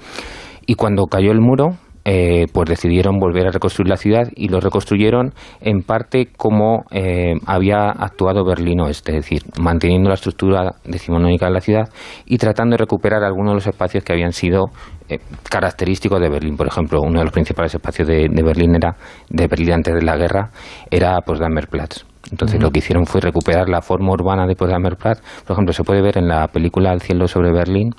[0.66, 4.60] Y cuando cayó el muro, eh, pues decidieron volver a reconstruir la ciudad y lo
[4.60, 11.46] reconstruyeron en parte como eh, había actuado Berlín Oeste, es decir, manteniendo la estructura decimonónica
[11.46, 11.88] de la ciudad
[12.26, 14.70] y tratando de recuperar algunos de los espacios que habían sido
[15.08, 16.56] eh, característicos de Berlín.
[16.56, 18.96] Por ejemplo, uno de los principales espacios de, Berlín era
[19.28, 20.50] de Berlín antes de la guerra
[20.90, 22.09] era Potsdamer Platz.
[22.30, 25.20] Entonces lo que hicieron fue recuperar la forma urbana de Potsdamer Platz.
[25.46, 27.90] Por ejemplo, se puede ver en la película El cielo sobre Berlín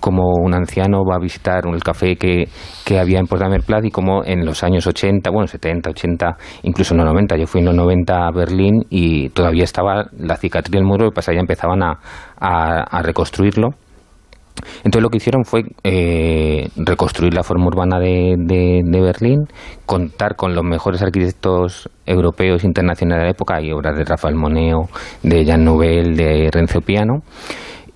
[0.00, 2.48] como un anciano va a visitar el café que,
[2.84, 6.94] que había en Potsdamer Platz y como en los años 80, bueno, 70, 80, incluso
[6.94, 10.72] en los 90, yo fui en los 90 a Berlín y todavía estaba la cicatriz
[10.72, 11.98] del muro, y pasa ya empezaban a,
[12.38, 13.70] a, a reconstruirlo.
[14.78, 19.46] Entonces lo que hicieron fue eh, reconstruir la forma urbana de, Berlín,
[19.84, 24.88] contar con los mejores arquitectos europeos internacionales de la época, hay obras de Rafael Moneo,
[25.22, 27.22] de Jean Nouvel, de Renzo Piano,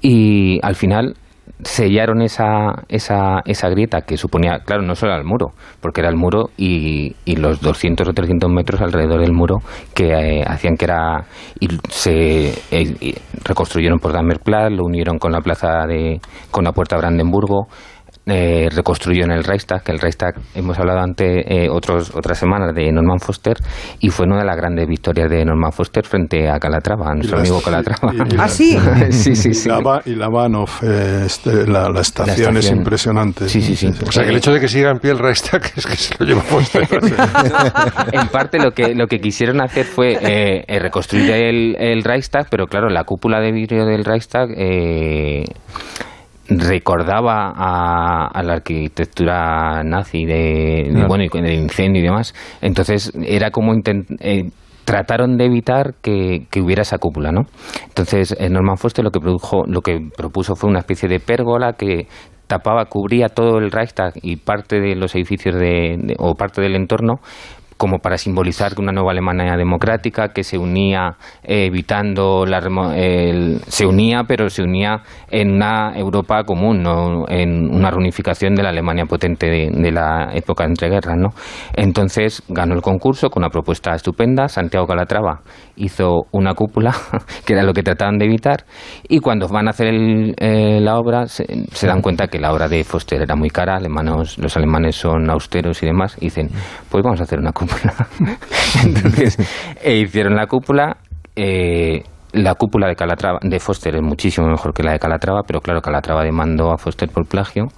[0.00, 1.14] y al final
[1.64, 6.16] sellaron esa, esa, esa grieta que suponía, claro, no solo el muro, porque era el
[6.16, 9.58] muro y, y los 200 o 300 metros alrededor del muro
[9.94, 11.24] que eh, hacían que era.
[11.58, 16.20] Y se eh, reconstruyeron por Damerplatz, lo unieron con la plaza de.
[16.50, 17.68] con la puerta de Brandenburgo.
[18.26, 22.74] Eh, reconstruyó en el Reichstag, que el Reichstag hemos hablado antes eh, otros, otras semanas
[22.74, 23.56] de Norman Foster
[23.98, 27.36] y fue una de las grandes victorias de Norman Foster frente a Calatrava, a nuestro
[27.36, 28.12] la- amigo Calatrava.
[28.14, 28.78] y- y- ¿Ah, sí?
[29.10, 29.68] sí, sí, sí.
[29.68, 32.78] Y la, y la Vanov, eh, este, la, la estación es estación.
[32.78, 33.48] impresionante.
[33.48, 33.88] Sí, sí, sí.
[34.06, 36.14] O sea, que el hecho de que siga en pie el Reichstag es que se
[36.18, 36.86] lo lleva Foster.
[38.12, 42.46] en parte lo que lo que quisieron hacer fue eh, eh, reconstruir el, el Reichstag,
[42.50, 45.44] pero claro, la cúpula de vidrio del Reichstag eh,
[46.50, 51.08] recordaba a, a la arquitectura nazi de, de, Claro.
[51.08, 52.34] bueno y con el incendio y demás.
[52.60, 54.50] Entonces era como intent- eh,
[54.84, 57.42] trataron de evitar que, que hubiera esa cúpula, ¿no?
[57.86, 61.74] Entonces eh, Norman Foster lo que produjo, lo que propuso fue una especie de pérgola
[61.74, 62.06] que
[62.48, 66.74] tapaba, cubría todo el Reichstag y parte de los edificios de, de- o parte del
[66.74, 67.20] entorno
[67.80, 72.58] como para simbolizar una nueva Alemania democrática que se unía eh, evitando la
[72.94, 75.00] el- se unía pero se unía
[75.30, 80.28] en una Europa común no en una reunificación de la Alemania potente de, de la
[80.34, 81.30] época entre guerras no
[81.74, 84.48] entonces ganó el concurso con una propuesta estupenda.
[84.48, 85.40] Santiago Calatrava
[85.76, 86.94] hizo una cúpula
[87.46, 88.64] que era lo que trataban de evitar
[89.08, 91.46] y cuando van a hacer eh, la obra se,
[91.86, 93.76] dan cuenta que la obra de Foster era muy cara.
[93.76, 96.48] Alemanos, los alemanes son austeros y demás dicen
[96.90, 97.69] pues vamos a hacer una cúpula
[98.84, 99.38] entonces
[99.82, 100.96] eh, hicieron la cúpula
[101.36, 105.60] eh, la cúpula de Calatrava de Foster es muchísimo mejor que la de Calatrava pero
[105.60, 107.68] claro Calatrava demandó a Foster por plagio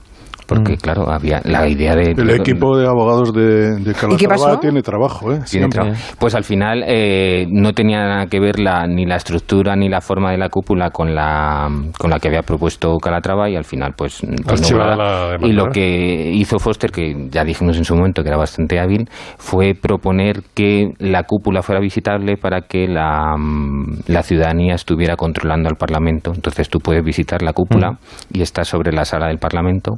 [0.54, 4.44] porque claro había la idea de El equipo de abogados de, de qué pasó?
[4.44, 5.40] Calatrava tiene trabajo, ¿eh?
[5.48, 5.80] Tiene Siempre.
[5.92, 9.88] tra- Pues al final eh, no tenía nada que ver la, ni la estructura ni
[9.88, 13.64] la forma de la cúpula con la, con la que había propuesto Calatrava y al
[13.64, 17.94] final pues, pues no la y lo que hizo Foster que ya dijimos en su
[17.94, 23.36] momento que era bastante hábil fue proponer que la cúpula fuera visitable para que la,
[23.36, 27.98] mm, la ciudadanía estuviera controlando al Parlamento entonces tú puedes visitar la cúpula
[28.32, 29.92] y estás sobre la sala del Parlamento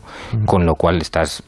[0.46, 1.42] con lo cual estás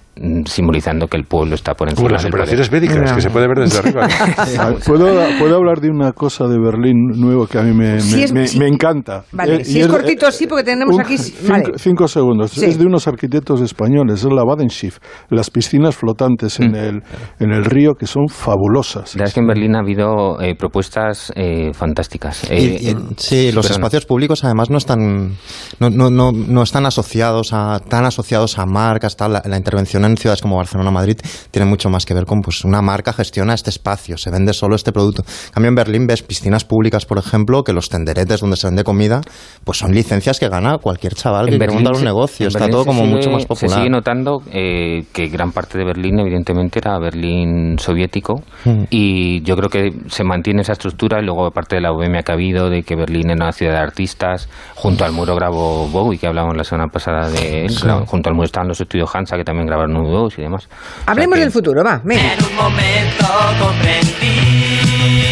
[0.46, 2.82] simbolizando que el pueblo está por encima Como las del operaciones poder.
[2.82, 4.08] médicas, que se puede ver desde arriba.
[4.86, 5.06] ¿Puedo,
[5.38, 8.32] puedo hablar de una cosa de Berlín nuevo que a mí me, Sí, me- es-
[8.32, 8.58] me- sí.
[8.58, 9.24] me encanta.
[9.32, 11.18] Vale, Eh, si y es cortito, sí, porque tenemos un- aquí...
[11.18, 11.64] Cinco, Vale.
[11.78, 12.50] cinco segundos.
[12.52, 12.64] Sí.
[12.64, 14.98] Es de unos arquitectos españoles, es la Badenschiff,
[15.30, 17.02] las piscinas flotantes en, el,
[17.38, 19.14] en el río que son fabulosas.
[19.14, 22.44] La verdad es que en Berlín ha habido eh, propuestas eh, fantásticas.
[22.50, 25.32] Y- Eh, y- sí, los espacios públicos además no están
[25.78, 29.34] no, no, no, no están asociados a tan asociados a marcas, tal.
[29.34, 31.16] La, la intervención en ciudades como Barcelona, Madrid
[31.50, 34.76] tiene mucho más que ver con pues una marca gestiona este espacio, se vende solo
[34.76, 35.22] este producto.
[35.48, 38.84] En cambio en Berlín ves piscinas públicas, por ejemplo, que los tenderetes donde se vende
[38.84, 39.20] comida,
[39.64, 42.60] pues son licencias que gana cualquier chaval que En Berlín montar un se- negocio, está
[42.60, 43.78] Berlín todo se como sigue- mucho más Se popular.
[43.78, 48.84] sigue notando eh, que gran parte de Berlín, evidentemente, era Berlín soviético Mm.
[48.90, 52.32] y yo creo que se mantiene esa estructura y luego, aparte de la bohemia que
[52.32, 56.18] ha habido, de que Berlín era una ciudad de artistas, junto al muro grabó Bowie,
[56.18, 57.86] que hablábamos la semana pasada de él, Sí.
[58.06, 60.68] junto al muro estaban los estudios Hansa, que también grabaron u y demás.
[61.06, 62.34] Hablemos del futuro, va, venga.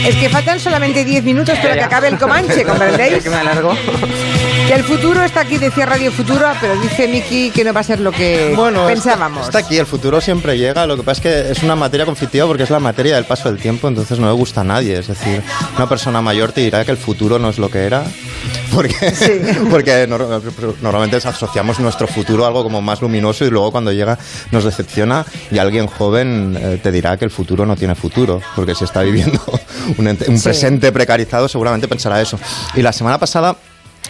[0.06, 3.22] Es que faltan solamente 10 minutos para que acabe el Comanche, ¿comprendéis?
[3.22, 3.74] que me alargo.
[4.66, 7.82] Que el futuro está aquí, decía Radio Futuro, pero dice Miki que no va a
[7.84, 9.44] ser lo que Bueno, pensábamos.
[9.46, 10.86] Está, está aquí, el futuro siempre llega.
[10.86, 13.50] Lo que pasa es que es una materia conflictiva porque es la materia del paso
[13.52, 14.98] del tiempo, entonces no le gusta a nadie.
[14.98, 15.42] Es decir,
[15.76, 18.04] una persona mayor te dirá que el futuro no es lo que era,
[18.74, 18.94] porque,
[19.70, 24.18] porque nor- normalmente asociamos nuestro futuro a algo como más luminoso y luego cuando llega
[24.50, 28.74] nos decepciona y alguien joven eh, te dirá que el futuro no tiene futuro, porque
[28.74, 29.42] si está viviendo
[29.98, 30.44] un, ente- un Sí.
[30.44, 32.38] presente precarizado seguramente pensará eso.
[32.74, 33.54] Y la semana pasada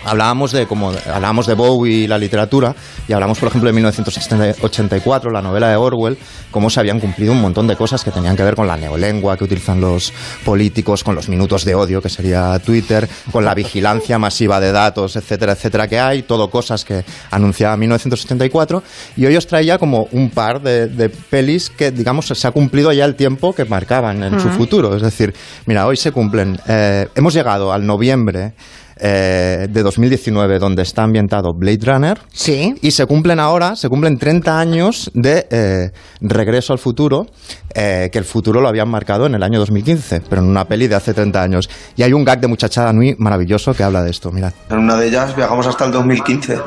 [0.05, 2.75] Hablábamos de como hablábamos de Bowie y la literatura
[3.09, 6.19] y hablamos por ejemplo de 1984, la novela de Orwell,
[6.51, 9.37] cómo se habían cumplido un montón de cosas que tenían que ver con la neolengua
[9.37, 10.13] que utilizan los
[10.45, 15.17] políticos, con los minutos de odio que sería Twitter, con la vigilancia masiva de datos,
[15.17, 18.83] etcétera, etcétera que hay, todo cosas que anunciaba 1984
[19.17, 22.93] y hoy os traía como un par de, de pelis que digamos se ha cumplido
[22.93, 25.35] ya el tiempo que marcaban en su futuro, es decir,
[25.67, 28.53] mira, hoy se cumplen, eh, hemos llegado al noviembre
[28.97, 32.19] eh, de 2019, donde está ambientado Blade Runner.
[32.33, 32.75] Sí.
[32.81, 35.91] Y se cumplen ahora, se cumplen 30 años de eh,
[36.21, 37.27] Regreso al Futuro,
[37.75, 40.87] eh, que el futuro lo habían marcado en el año 2015, pero en una peli
[40.87, 41.69] de hace 30 años.
[41.97, 44.53] Y hay un gag de muchachada muy maravilloso que habla de esto, mirad.
[44.71, 46.61] En una de ellas viajamos hasta el 2015.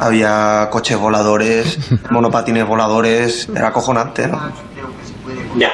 [0.00, 1.78] Había coches voladores,
[2.10, 4.40] monopatines voladores, era acojonante, ¿no?
[5.58, 5.70] Ya.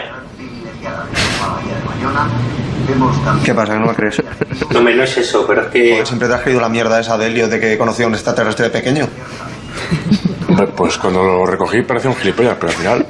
[3.44, 3.74] ¿Qué pasa?
[3.74, 4.22] que ¿No me crees?
[4.72, 5.90] No, no es eso, pero es que...
[5.90, 8.14] Porque siempre te has creído la mierda esa de Helio de que conocía a un
[8.14, 9.08] extraterrestre de pequeño.
[10.76, 13.06] Pues cuando lo recogí parecía un gilipollas, pero al final,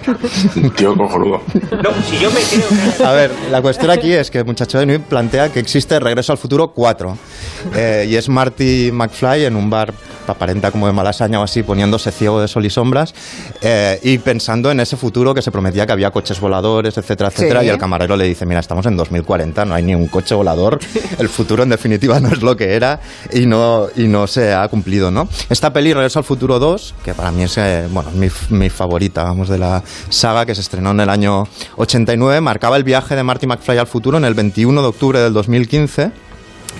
[0.57, 1.43] un tío cojonudo.
[1.83, 4.87] No, si yo me creo A ver, la cuestión aquí es que el muchacho de
[4.87, 7.19] Nui plantea que existe Regreso al Futuro 4.
[7.75, 9.93] Eh, y es Marty McFly en un bar
[10.27, 13.15] aparenta como de malasaña o así, poniéndose ciego de sol y sombras,
[13.63, 17.61] eh, y pensando en ese futuro que se prometía que había coches voladores, etcétera, etcétera,
[17.61, 17.67] Sí.
[17.67, 20.79] y el camarero le dice, mira, estamos en 2040, no hay ni un coche volador,
[21.19, 23.01] el futuro en definitiva no es lo que era
[23.33, 25.29] y no, y no se ha cumplido, ¿no?
[25.51, 29.25] Esta peli, Regreso al Futuro 2, que para mí es, eh, bueno, mi, mi favorita,
[29.25, 31.47] vamos, de la saga, que se estrenó en el año
[31.77, 35.33] 89, marcaba el viaje de Marty McFly al futuro en el 21 de octubre del
[35.33, 36.11] 2015.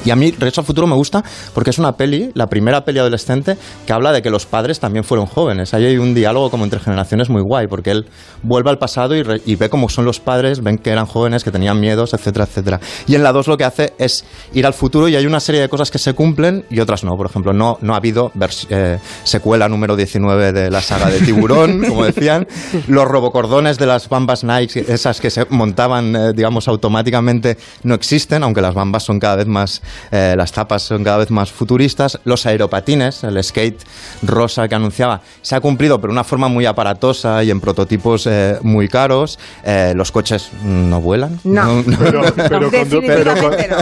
[0.05, 1.23] Y a mí Regreso al Futuro me gusta
[1.55, 5.05] porque es una peli, la primera peli adolescente, que habla de que los padres también
[5.05, 5.73] fueron jóvenes.
[5.75, 8.07] Ahí hay un diálogo como entre generaciones muy guay, porque él
[8.43, 11.45] vuelve al pasado y, re- y ve cómo son los padres, ven que eran jóvenes,
[11.45, 12.81] que tenían miedos, etcétera, etcétera.
[13.07, 15.61] Y en la 2 lo que hace es ir al futuro y hay una serie
[15.61, 17.13] de cosas que se cumplen y otras no.
[17.17, 18.31] Por ejemplo, no, no ha habido
[18.71, 22.47] eh, secuela número 19 de la saga de Tiburón, como decían.
[22.89, 28.43] Los robocordones de las bambas Nike, esas que se montaban, eh, digamos, automáticamente, no existen,
[28.43, 32.19] aunque las bambas son cada vez más, eh, las tapas son cada vez más futuristas.
[32.25, 33.83] Los aeropatines, el skate
[34.23, 38.27] rosa que anunciaba, se ha cumplido, pero de una forma muy aparatosa y en prototipos
[38.27, 39.39] eh, muy caros.
[39.65, 41.39] Eh, los coches no vuelan.
[41.45, 41.83] No.
[41.99, 43.35] Pero, pero, cuando- pero,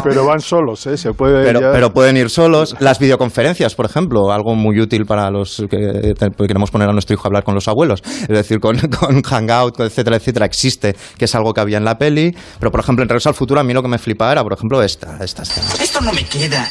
[0.03, 0.97] pero van solos, ¿eh?
[0.97, 2.77] Se puede Pero, ya- pero pueden ir solos.
[2.81, 7.15] Las videoconferencias, por ejemplo, algo muy útil para los que te- queremos poner a nuestro
[7.15, 8.03] hijo a hablar con los abuelos.
[8.23, 11.99] Es decir, con, con Hangout, etcétera, etcétera, existe, que es algo que había en la
[11.99, 12.35] peli.
[12.59, 14.53] Pero, por ejemplo, en Regreso al Futuro, a mí lo que me flipaba era, por
[14.53, 15.67] ejemplo, esta, esta escena.
[15.83, 16.69] Esto no me queda.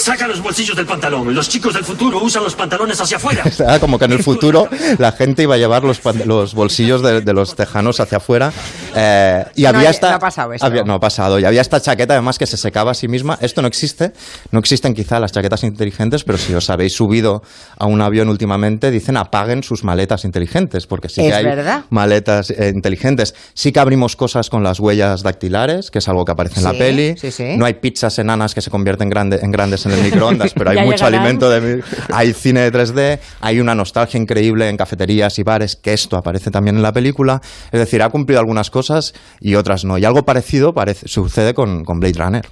[0.00, 0.12] La.
[0.12, 1.34] Saca los bolsillos del pantalón.
[1.34, 3.42] Los chicos del futuro usan los pantalones hacia afuera.
[3.58, 7.20] Era como que en el futuro la gente iba a llevar los, los bolsillos de,
[7.20, 8.52] de los tejanos hacia afuera.
[8.94, 10.10] eh, y No, había esta.
[10.10, 10.66] no ha pasado esto.
[10.66, 11.38] había- no ha pasado.
[11.38, 13.38] Y había esta chaqueta además que se secaba a sí misma.
[13.40, 14.12] Esto no existe.
[14.50, 17.42] No existen quizá las chaquetas inteligentes, pero si os habéis subido
[17.78, 21.84] a un avión últimamente, dicen apaguen sus maletas inteligentes, porque sí que hay verdad.
[21.90, 23.34] maletas eh, inteligentes.
[23.54, 26.72] Sí que abrimos cosas con las huellas dactilares, que es algo que aparece en la
[26.72, 27.14] Sí, peli.
[27.18, 27.56] sí, sí.
[27.56, 30.76] No hay pizzas enanas que se convierten grande- en grandes en el microondas, pero hay
[30.80, 31.20] Ya mucho llegarán.
[31.20, 31.82] alimento de mi-
[32.12, 36.50] hay cine de 3D, hay una nostalgia increíble en cafeterías y bares, que esto aparece
[36.50, 37.40] también en la película.
[37.72, 39.98] Es decir, ha cumplido algunas cosas y otras no.
[39.98, 42.48] Y algo parecido parece, sucede con, con Blade Runner.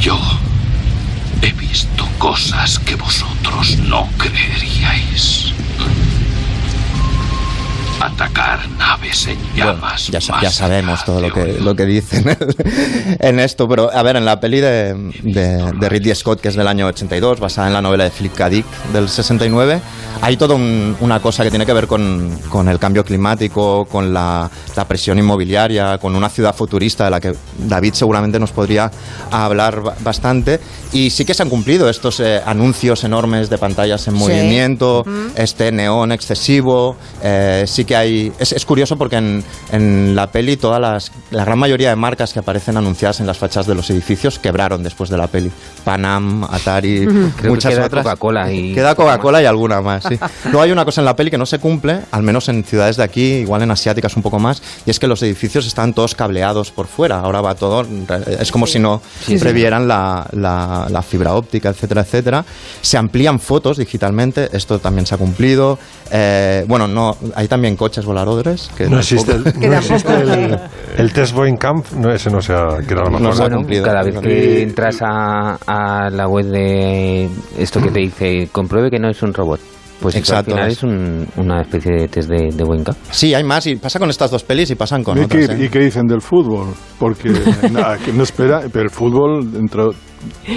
[0.00, 0.18] Yo
[1.42, 5.52] he visto cosas que vosotros no creeríais.
[8.00, 10.08] Atacar naves en llamas.
[10.08, 12.24] Ya, sa- ya sabemos todo lo que, lo que dicen
[13.20, 16.54] en esto, pero a ver, en la peli de, de, de Ridley Scott, que es
[16.54, 18.48] del año 82, basada en la novela de Philip K.
[18.48, 19.80] Dick del 69,
[20.22, 24.12] hay toda un- una cosa que tiene que ver con, con el cambio climático, con
[24.12, 28.90] la, la presión inmobiliaria, con una ciudad futurista de la que David seguramente nos podría
[29.30, 30.60] hablar ba- bastante.
[30.92, 34.18] Y sí que se han cumplido estos eh, anuncios enormes de pantallas en Sí.
[34.20, 35.10] movimiento, Ujú.
[35.36, 36.96] este neón excesivo.
[37.22, 38.32] eh, sí que hay.
[38.38, 39.42] Es, es curioso porque en,
[39.72, 41.12] en la peli todas las.
[41.30, 44.82] La gran mayoría de marcas que aparecen anunciadas en las fachadas de los edificios quebraron
[44.82, 45.50] después de la peli.
[45.84, 47.06] Panam, Atari.
[47.06, 48.02] Creo que muchas queda otras.
[48.04, 50.18] Coca-Cola y Queda Coca-Cola y alguna más, sí.
[50.44, 52.96] Luego hay una cosa en la peli que no se cumple, al menos en ciudades
[52.96, 56.14] de aquí, igual en asiáticas un poco más, y es que los edificios están todos
[56.14, 57.20] cableados por fuera.
[57.20, 57.86] Ahora va todo.
[58.38, 59.42] Es como si no Sí, sí.
[59.42, 62.44] previeran la, la- la fibra óptica, etcétera, etcétera.
[62.82, 65.78] Se amplían fotos digitalmente, esto también se ha cumplido.
[66.12, 70.58] Eh, bueno, no, hay también coches voladores que No existe, el, no existe el,
[70.98, 73.10] el test Boeing Camp, no, ese no se ha quedado.
[73.10, 73.30] Bueno,
[73.84, 78.98] cada vez que entras a, a la web de esto que te dice compruebe que
[78.98, 79.60] no es un robot,
[80.00, 83.34] pues eso Exacto, al final es- es un- una especie de test de, de Sí,
[83.34, 85.58] hay más y pasa con estas dos pelis y pasan con ¿Y qué, otras.
[85.60, 85.64] ¿eh?
[85.64, 86.68] y qué dicen del fútbol?
[86.98, 87.30] Porque
[87.72, 89.90] nada, que no espera, pero el fútbol dentro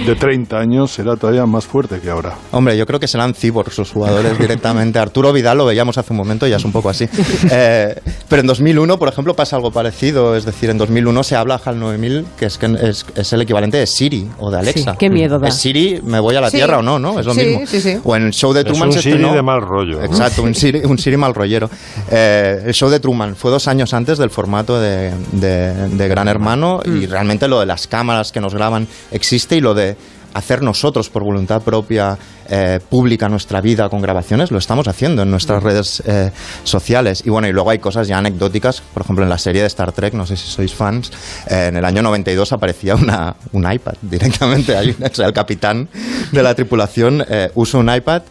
[0.06, 2.34] de 30 años será todavía más fuerte que ahora.
[2.52, 4.98] Hombre, yo creo que serán cyborgs los jugadores directamente.
[4.98, 7.08] Arturo Vidal lo veíamos hace un momento y ya es un poco así.
[7.50, 7.94] Eh,
[8.28, 10.34] pero en 2001, por ejemplo, pasa algo parecido.
[10.36, 13.76] Es decir, en 2001 se habla HAL 9000, que es, que es, es el equivalente
[13.78, 14.92] de Siri o de Alexa.
[14.92, 15.48] Sí, qué miedo da.
[15.48, 16.56] ¿Es Siri, me voy a la Sí.
[16.58, 16.98] Tierra o no?
[16.98, 17.18] ¿no?
[17.20, 17.66] Es lo Sí, mismo.
[17.66, 17.96] sí, sí.
[18.04, 19.98] O en el show de Truman se estrenó- de mal rollo.
[19.98, 20.04] ¿no?
[20.04, 21.68] Exacto, un Siri, un Siri mal rollero.
[22.10, 26.28] Eh, el show de Truman fue dos años antes del formato de, de- de Gran
[26.28, 29.96] Hermano y realmente lo de las cámaras que nos graban existe y lo de
[30.34, 32.18] hacer nosotros por voluntad propia
[32.48, 36.32] eh, pública nuestra vida con grabaciones lo estamos haciendo en nuestras redes eh,
[36.64, 39.68] sociales y bueno y luego hay cosas ya anecdóticas por ejemplo en la serie de
[39.68, 41.12] Star Trek no sé si sois fans
[41.48, 44.74] eh, en el año 92 aparecía una, un iPad directamente
[45.04, 45.88] o sea, el capitán
[46.32, 48.22] de la tripulación eh, usa un iPad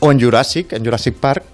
[0.00, 1.44] o en Jurassic en Jurassic Park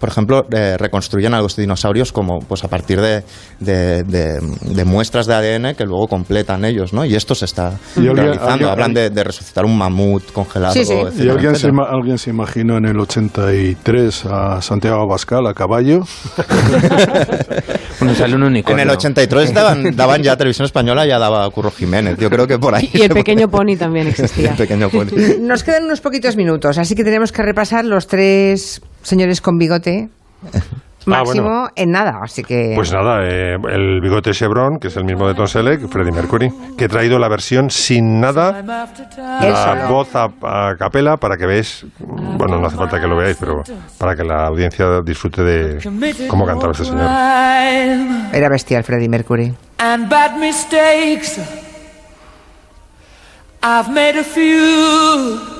[0.00, 3.22] por ejemplo, eh, reconstruyen a los dinosaurios como pues a partir de,
[3.60, 7.04] de- de- de muestras de ADN que luego completan ellos, ¿no?
[7.04, 8.46] Y esto se está Y realizando.
[8.52, 10.74] alguien- Hablan de, de resucitar un mamut congelado.
[10.76, 16.00] ¿Y etcétera, alguien se, alguien se imaginó en el 83 a Santiago Abascal a caballo?
[17.98, 18.82] Bueno, sale un En unicornio.
[18.84, 22.18] el 83 daban, daban ya televisión española, ya daba Curro Jiménez.
[22.18, 22.90] Yo creo que por ahí.
[22.92, 24.50] Y el pequeño pony también existía.
[24.56, 25.06] El pequeño pony.
[25.40, 30.08] Nos quedan unos poquitos minutos, así que tenemos que repasar los tres señores con bigote.
[31.06, 31.68] Máximo bueno.
[31.76, 32.72] en nada, así que.
[32.74, 36.50] Pues nada, eh, el bigote Chevron, que es el mismo de Tom Selleck, Freddie Mercury,
[36.76, 38.60] que he traído la versión sin nada,
[39.16, 43.36] la voz a, a capela, para que veáis, bueno, no hace falta que lo veáis,
[43.38, 43.62] pero
[43.98, 47.08] para que la audiencia disfrute de cómo cantaba este señor.
[48.32, 49.54] Era bestial Freddie Mercury.
[49.78, 51.38] and bad mistakes.
[53.62, 55.55] I've made a few.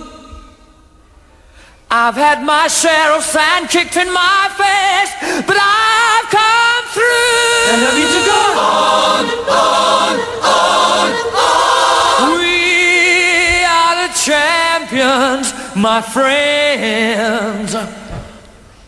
[1.91, 5.12] I've had my share of sand kicked in my face,
[5.47, 7.70] but I've come through.
[7.70, 9.24] And I need to go on,
[9.55, 11.07] on, on,
[11.37, 12.41] on.
[12.41, 17.74] We are the champions, my friends.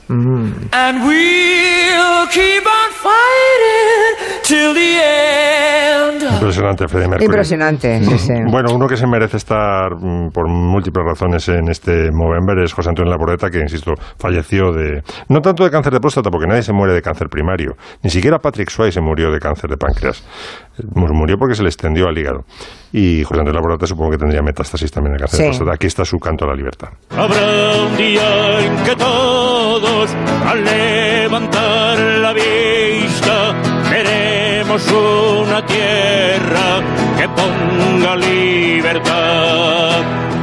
[0.08, 0.47] Mm-hmm.
[0.70, 6.22] And we'll keep on fighting till the end.
[6.22, 7.24] Impresionante, Freddie Mercury.
[7.26, 8.32] Impresionante, sí, sí.
[8.50, 12.90] Bueno, uno que se merece estar mm, por múltiples razones en este Movember es José
[12.90, 15.02] Antonio Laboreta, que, insisto, falleció de...
[15.28, 17.76] No tanto de cáncer de próstata, porque nadie se muere de cáncer primario.
[18.02, 20.22] Ni siquiera Patrick Swayze se murió de cáncer de páncreas.
[20.78, 22.44] Eh, Murió porque se le extendió al hígado.
[22.92, 25.42] Y José Antonio Laboreta supongo que tendría metástasis también de cáncer Sí.
[25.42, 25.72] de próstata.
[25.74, 26.88] Aquí está su canto a la libertad.
[27.10, 30.10] Habrá un día en que todos,
[30.46, 33.54] al levantar la vista,
[33.90, 36.80] veremos una tierra
[37.18, 39.47] que ponga libertad.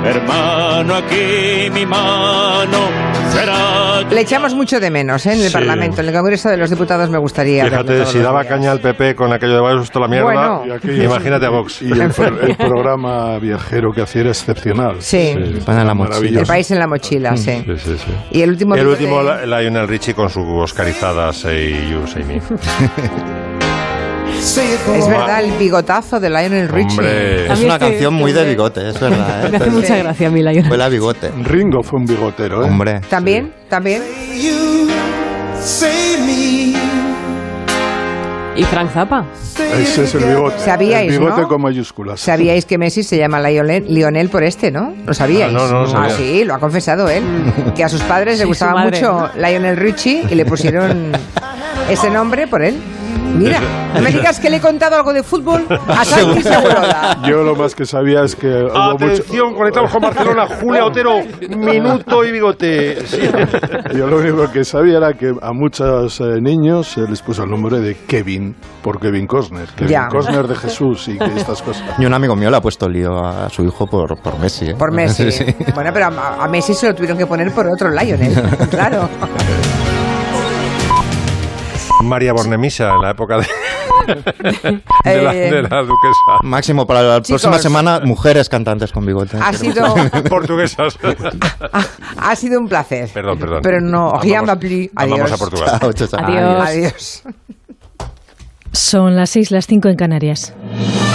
[0.08, 2.78] Hermano, aquí mi mano
[3.32, 5.34] será Le echamos mucho de menos ¿eh?
[5.34, 5.54] en el Sí.
[5.54, 7.66] Parlamento, en el Congreso de los Diputados me gustaría.
[7.66, 8.54] Fíjate, si daba días.
[8.54, 10.64] caña al PP con aquello de Vox, esto la mierda, Bueno.
[10.68, 11.82] Y aquello- imagínate a Vox.
[11.82, 12.12] Y el, el
[12.58, 14.98] programa viajero que hacía era excepcional.
[15.02, 15.34] Sí.
[15.66, 16.40] Van en la mochila.
[16.42, 17.64] El país en la mochila, sí.
[17.66, 18.12] Sí, sí, sí.
[18.32, 18.76] Y el último.
[18.76, 22.42] El último, la- Lionel Richie con su oscarizada Say You, Say Me.
[24.46, 27.00] Es verdad, el bigotazo de Lionel Richie.
[27.00, 27.52] Hombre.
[27.52, 29.48] Es una canción muy de bigote, es verdad.
[29.48, 29.50] ¿eh?
[29.50, 30.66] Me hace mucha gracia a mí, Lion.
[30.66, 31.32] Fue la bigote.
[31.44, 32.70] Ringo fue un bigotero, ¿eh?
[32.70, 33.02] Hombre.
[33.10, 34.04] También, también.
[38.56, 39.26] Y Frank Zappa.
[39.80, 40.60] Ese es el bigote.
[40.60, 41.48] ¿Sabíais, el bigote no?
[41.48, 42.20] con mayúsculas.
[42.20, 44.94] Sabíais que Messi se llama Lionel, Lionel por este, ¿no?
[45.08, 45.56] ¿Lo sabíais?
[45.56, 46.14] Ah, no, no lo sabía.
[46.14, 47.24] Ah, sí, lo ha confesado él.
[47.76, 51.12] Que a sus padres Sí, le gustaba mucho Lionel Richie y le pusieron
[51.90, 52.76] ese nombre por él.
[53.38, 53.60] Mira,
[53.94, 57.18] no me digas que le he contado algo de fútbol a Santi Segurola.
[57.28, 61.20] Yo lo más que sabía es que hubo mucho, Atención, conectamos con Barcelona, Julia Otero,
[61.58, 63.06] minuto y bigote.
[63.06, 63.22] Sí.
[63.96, 67.50] yo lo único que sabía era que a muchos eh, niños se les puso el
[67.50, 69.68] nombre de Kevin por Kevin Costner.
[69.76, 70.08] Kevin Ya.
[70.08, 71.84] Costner de Jesús y que estas cosas.
[72.00, 74.70] Y un amigo mío le ha puesto lío a su hijo por, por Messi.
[74.70, 74.76] ¿eh?
[74.78, 75.26] Por Messi.
[75.36, 75.44] Sí.
[75.74, 78.34] Bueno, pero a, a Messi se lo tuvieron que poner por otro Lionel.
[78.70, 79.10] Claro.
[82.06, 83.48] María Bornemisa, en la época de,
[85.04, 86.40] de, la, Eh, de la duquesa.
[86.44, 87.42] Máximo para la Chicos.
[87.42, 89.38] próxima semana, mujeres cantantes con bigote.
[89.42, 89.94] Ha sido,
[90.30, 90.98] Portuguesas.
[92.18, 93.10] ha sido un placer.
[93.14, 93.60] Perdón, perdón.
[93.64, 94.88] Pero no, Vamos- plu.
[94.94, 95.32] Vamos Adiós.
[95.32, 95.78] a Portugal.
[95.80, 96.20] Chao, chao, chao.
[96.26, 96.68] Adiós.
[96.68, 97.24] Adiós.
[98.72, 100.54] Son las 6, las 5 en Canarias.